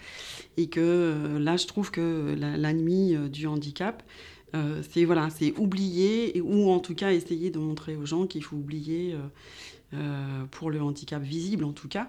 Et 0.57 0.69
que 0.69 1.39
là, 1.41 1.57
je 1.57 1.67
trouve 1.67 1.91
que 1.91 2.37
la, 2.39 2.57
la 2.57 2.73
nuit 2.73 3.17
du 3.31 3.49
handicap, 3.49 4.05
euh, 4.55 4.83
c'est 4.91 5.05
voilà, 5.05 5.29
c'est 5.31 5.57
oublier 5.59 6.41
ou 6.41 6.71
en 6.71 6.81
tout 6.81 6.95
cas 6.95 7.13
essayer 7.13 7.51
de 7.51 7.59
montrer 7.59 7.97
aux 7.97 8.07
gens 8.07 8.27
qu'il 8.27 8.43
faut 8.43 8.57
oublier 8.57 9.15
euh, 9.15 9.19
euh, 9.95 10.45
pour 10.51 10.71
le 10.71 10.83
handicap 10.83 11.23
visible 11.23 11.65
en 11.65 11.73
tout 11.73 11.89
cas. 11.89 12.09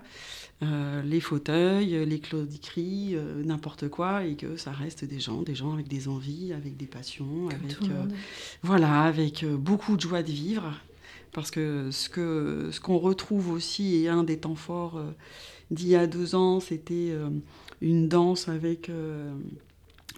Les 1.03 1.21
fauteuils, 1.21 2.05
les 2.05 2.19
claudiqueries, 2.19 3.15
n'importe 3.43 3.89
quoi 3.89 4.25
et 4.25 4.35
que 4.35 4.57
ça 4.57 4.71
reste 4.71 5.03
des 5.03 5.19
gens, 5.19 5.41
des 5.41 5.55
gens 5.55 5.73
avec 5.73 5.87
des 5.87 6.07
envies, 6.07 6.53
avec 6.53 6.77
des 6.77 6.85
passions, 6.85 7.49
avec 7.49 7.79
voilà, 8.61 9.01
avec 9.01 9.43
beaucoup 9.43 9.95
de 9.95 10.01
joie 10.01 10.21
de 10.21 10.31
vivre. 10.31 10.71
Parce 11.31 11.49
que 11.49 11.89
ce 11.89 12.09
que 12.09 12.69
ce 12.71 12.79
qu'on 12.79 12.99
retrouve 12.99 13.49
aussi 13.49 14.03
et 14.03 14.07
un 14.07 14.23
des 14.23 14.37
temps 14.37 14.53
forts 14.53 15.01
d'il 15.71 15.87
y 15.87 15.95
a 15.95 16.05
deux 16.05 16.35
ans, 16.35 16.59
c'était 16.59 17.11
une 17.81 18.07
danse 18.07 18.47
avec 18.47 18.91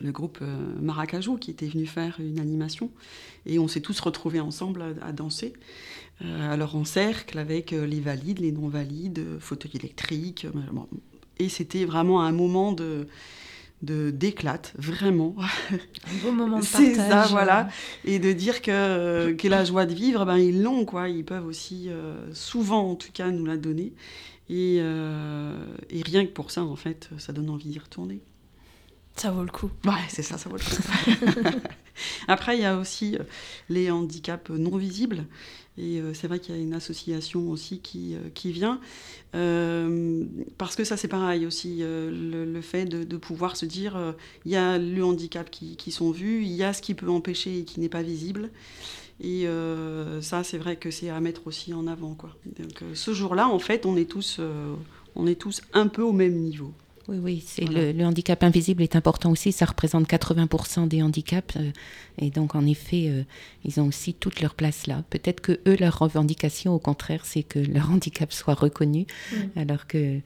le 0.01 0.11
groupe 0.11 0.39
euh, 0.41 0.57
Maracajou 0.81 1.37
qui 1.37 1.51
était 1.51 1.67
venu 1.67 1.85
faire 1.85 2.17
une 2.19 2.39
animation. 2.39 2.91
Et 3.45 3.59
on 3.59 3.67
s'est 3.67 3.81
tous 3.81 3.99
retrouvés 3.99 4.39
ensemble 4.39 4.95
à, 5.01 5.11
danser. 5.11 5.53
Euh, 6.23 6.53
alors 6.53 6.75
en 6.75 6.85
cercle 6.85 7.37
avec 7.39 7.73
euh, 7.73 7.85
les 7.85 7.99
valides, 7.99 8.39
les 8.39 8.51
non-valides, 8.51 9.39
fauteuil 9.39 9.71
électrique. 9.75 10.47
Et 11.39 11.49
c'était 11.49 11.85
vraiment 11.85 12.21
un 12.21 12.31
moment 12.31 12.73
de 12.73 13.07
d'éclate, 13.81 14.73
vraiment. 14.77 15.35
Un 15.69 16.23
beau 16.23 16.31
moment 16.31 16.59
de 16.59 16.63
partage. 16.63 16.85
C'est 16.93 16.95
ça, 16.95 17.25
voilà. 17.29 17.67
Et 18.05 18.17
de 18.17 18.31
dire 18.31 18.61
que, 18.61 19.33
que 19.33 19.47
la 19.49 19.65
joie 19.65 19.85
de 19.85 19.93
vivre, 19.93 20.23
ben, 20.23 20.37
ils 20.37 20.63
l'ont, 20.63 20.85
quoi. 20.85 21.09
Ils 21.09 21.25
peuvent 21.25 21.45
aussi, 21.45 21.89
souvent 22.31 22.91
en 22.91 22.95
tout 22.95 23.11
cas, 23.11 23.29
nous 23.29 23.45
la 23.45 23.57
donner. 23.57 23.91
Et, 24.47 24.77
et 24.77 26.01
rien 26.05 26.25
que 26.25 26.31
pour 26.31 26.49
ça, 26.49 26.63
en 26.63 26.77
fait, 26.77 27.09
ça 27.17 27.33
donne 27.33 27.49
envie 27.49 27.67
d'y 27.67 27.79
retourner. 27.79 28.21
Ça 29.15 29.31
vaut 29.31 29.43
le 29.43 29.51
coup. 29.51 29.69
Ouais, 29.85 29.93
c'est 30.09 30.23
ça, 30.23 30.37
ça 30.37 30.49
vaut 30.49 30.57
le 30.57 30.63
coup. 30.63 31.59
Après, 32.27 32.57
il 32.57 32.61
y 32.61 32.65
a 32.65 32.77
aussi 32.77 33.15
euh, 33.15 33.23
les 33.69 33.91
handicaps 33.91 34.49
non 34.49 34.77
visibles. 34.77 35.25
Et 35.77 35.99
euh, 35.99 36.13
c'est 36.13 36.27
vrai 36.27 36.39
qu'il 36.39 36.55
y 36.55 36.57
a 36.57 36.61
une 36.61 36.73
association 36.73 37.49
aussi 37.49 37.79
qui, 37.79 38.15
euh, 38.15 38.29
qui 38.33 38.51
vient. 38.51 38.79
parce 40.57 40.75
que 40.75 40.83
ça, 40.83 40.97
c'est 40.97 41.07
pareil 41.07 41.45
aussi, 41.45 41.81
le, 41.81 42.61
fait 42.61 42.85
de, 42.85 43.17
pouvoir 43.17 43.55
se 43.55 43.65
dire, 43.65 43.97
il 44.45 44.51
y 44.51 44.55
a 44.55 44.77
le 44.77 45.03
handicap 45.03 45.49
qui, 45.49 45.75
qui, 45.75 45.91
sont 45.91 46.11
vus, 46.11 46.43
il 46.43 46.51
y 46.51 46.63
a 46.63 46.73
ce 46.73 46.81
qui 46.81 46.93
peut 46.93 47.09
empêcher 47.09 47.59
et 47.59 47.63
qui 47.63 47.79
n'est 47.79 47.89
pas 47.89 48.03
visible. 48.03 48.51
Et 49.19 49.47
ça, 50.21 50.43
c'est 50.43 50.59
vrai 50.59 50.75
que 50.75 50.91
c'est 50.91 51.09
à 51.09 51.19
mettre 51.19 51.47
aussi 51.47 51.73
en 51.73 51.87
avant. 51.87 52.13
Quoi. 52.13 52.35
Donc 52.59 52.83
ce 52.93 53.13
jour-là, 53.13 53.47
en 53.47 53.57
fait, 53.57 53.87
on 53.87 53.97
est, 53.97 54.09
tous, 54.09 54.39
on 55.15 55.25
est 55.25 55.39
tous 55.41 55.61
un 55.73 55.87
peu 55.87 56.03
au 56.03 56.13
même 56.13 56.35
niveau. 56.35 56.71
Oui, 57.09 57.17
oui, 57.21 57.43
c'est 57.45 57.65
le, 57.65 58.05
handicap 58.05 58.43
invisible 58.43 58.81
est 58.81 58.95
important 58.95 59.31
aussi. 59.31 59.51
Ça 59.51 59.65
représente 59.65 60.07
80% 60.07 60.87
des 60.87 61.01
handicaps. 61.01 61.57
Euh, 61.57 61.71
et 62.17 62.29
donc, 62.29 62.55
en 62.55 62.65
effet, 62.65 63.07
euh, 63.09 63.23
ils 63.65 63.81
ont 63.81 63.87
aussi 63.87 64.13
toute 64.13 64.39
leur 64.39 64.55
place 64.55 64.87
là. 64.87 65.03
Peut-être 65.09 65.41
que 65.41 65.59
eux, 65.67 65.75
leur 65.77 65.99
revendication, 65.99 66.73
au 66.73 66.79
contraire, 66.79 67.25
c'est 67.25 67.43
que 67.43 67.59
leur 67.59 67.89
handicap 67.91 68.31
soit 68.31 68.53
reconnu, 68.53 69.05
alors 69.57 69.85
que 69.85 70.19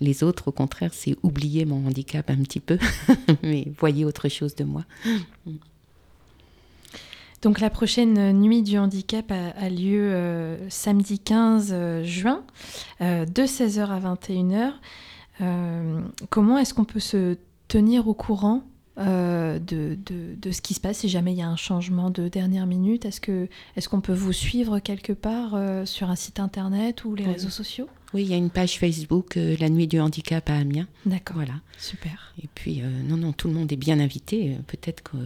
les 0.00 0.22
autres, 0.22 0.48
au 0.48 0.52
contraire, 0.52 0.94
c'est 0.94 1.16
oublier 1.22 1.66
mon 1.66 1.86
handicap 1.86 2.30
un 2.30 2.38
petit 2.38 2.60
peu, 2.60 2.78
mais 3.42 3.68
voyez 3.78 4.06
autre 4.06 4.28
chose 4.28 4.54
de 4.54 4.64
moi. 4.64 4.84
Donc 7.42 7.60
la 7.60 7.68
prochaine 7.68 8.32
nuit 8.32 8.62
du 8.62 8.78
handicap 8.78 9.30
a, 9.30 9.68
lieu 9.68 10.10
euh, 10.10 10.70
samedi 10.70 11.18
15 11.18 12.02
juin, 12.02 12.42
de 13.00 13.42
16h 13.42 13.86
à 13.86 14.00
21h. 14.00 14.72
Euh, 15.40 16.00
comment 16.30 16.58
est-ce 16.58 16.74
qu'on 16.74 16.84
peut 16.84 17.00
se 17.00 17.36
tenir 17.68 18.08
au 18.08 18.14
courant 18.14 18.64
euh, 18.98 19.58
de, 19.58 19.98
de, 20.06 20.50
ce 20.52 20.62
qui 20.62 20.74
se 20.74 20.80
passe 20.80 20.98
si 20.98 21.08
jamais 21.08 21.32
il 21.32 21.38
y 21.38 21.42
a 21.42 21.48
un 21.48 21.56
changement 21.56 22.10
de 22.10 22.28
dernière 22.28 22.66
minute? 22.66 23.04
Est-ce 23.04 23.20
qu'on 23.20 23.48
est 23.76 23.86
qu'on 23.86 24.00
peut 24.00 24.14
vous 24.14 24.32
suivre 24.32 24.78
quelque 24.78 25.12
part 25.12 25.54
euh, 25.54 25.84
sur 25.84 26.10
un 26.10 26.16
site 26.16 26.38
internet 26.40 27.04
ou 27.04 27.14
les 27.14 27.24
réseaux 27.24 27.50
sociaux? 27.50 27.88
Oui, 28.12 28.22
il 28.22 28.30
y 28.30 28.34
a 28.34 28.36
une 28.36 28.50
page 28.50 28.78
Facebook, 28.78 29.34
La 29.34 29.68
Nuit 29.68 29.88
du 29.88 29.98
Handicap 29.98 30.48
à 30.48 30.54
Amiens. 30.54 30.86
D'accord. 31.04 31.34
Voilà. 31.34 31.54
Super. 31.78 32.32
Et 32.40 32.48
puis, 32.54 32.80
non, 33.08 33.16
non, 33.16 33.32
tout 33.32 33.48
le 33.48 33.54
monde 33.54 33.72
est 33.72 33.76
bien 33.76 33.98
invité. 33.98 34.56
Peut-être 34.68 35.02
que 35.02 35.16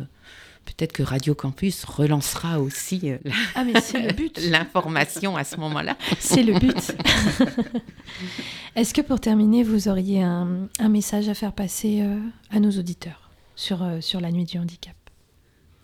peut-être 0.68 0.92
que 0.92 1.02
Radio 1.02 1.34
Campus 1.34 1.84
relancera 1.84 2.60
aussi 2.60 3.00
euh, 3.04 3.18
ah, 3.54 3.64
l'information 4.50 5.36
à 5.36 5.44
ce 5.44 5.56
moment-là. 5.56 5.96
C'est 6.18 6.42
le 6.42 6.58
but. 6.58 6.94
Est-ce 8.76 8.92
que 8.92 9.00
pour 9.00 9.20
terminer, 9.20 9.62
vous 9.62 9.88
auriez 9.88 10.22
un, 10.22 10.68
message 10.88 11.28
à 11.28 11.34
faire 11.34 11.52
passer 11.52 12.00
euh, 12.02 12.18
à 12.50 12.60
nos 12.60 12.70
auditeurs 12.70 13.30
sur, 13.56 13.82
euh, 13.82 14.00
sur 14.00 14.20
la 14.20 14.30
nuit 14.30 14.44
du 14.44 14.58
handicap? 14.58 14.94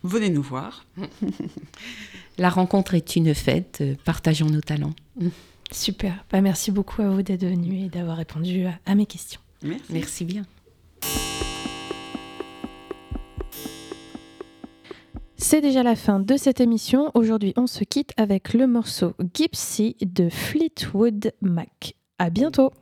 Venez 0.03 0.29
nous 0.29 0.43
voir. 0.43 0.85
la 2.39 2.51
rencontre 2.51 2.95
est 2.95 3.17
une 3.17 3.35
fête, 3.35 3.83
partageons 4.05 4.51
nos 4.51 4.61
talents. 4.61 4.95
Super. 5.73 6.25
Bah, 6.31 6.43
merci 6.43 6.71
beaucoup 6.71 7.01
à 7.01 7.09
vous 7.09 7.23
d'être 7.23 7.45
venu 7.45 7.87
et 7.87 7.89
d'avoir 7.89 8.19
répondu 8.19 8.67
à, 8.85 8.95
mes 8.95 9.07
questions. 9.07 9.41
Merci. 9.63 9.85
Merci 9.91 10.25
bien. 10.25 10.45
C'est 15.47 15.61
déjà 15.61 15.83
la 15.83 15.95
fin 15.95 16.21
de 16.21 16.39
cette 16.39 16.63
émission. 16.63 17.11
Aujourd'hui, 17.13 17.53
on 17.59 17.67
se 17.67 17.85
quitte 17.85 18.13
avec 18.17 18.55
le 18.55 18.67
morceau 18.67 19.13
Gypsy 19.35 19.95
de 20.01 20.31
Fleetwood 20.31 21.33
Mac. 21.43 21.97
À 22.19 22.31
bientôt. 22.31 22.73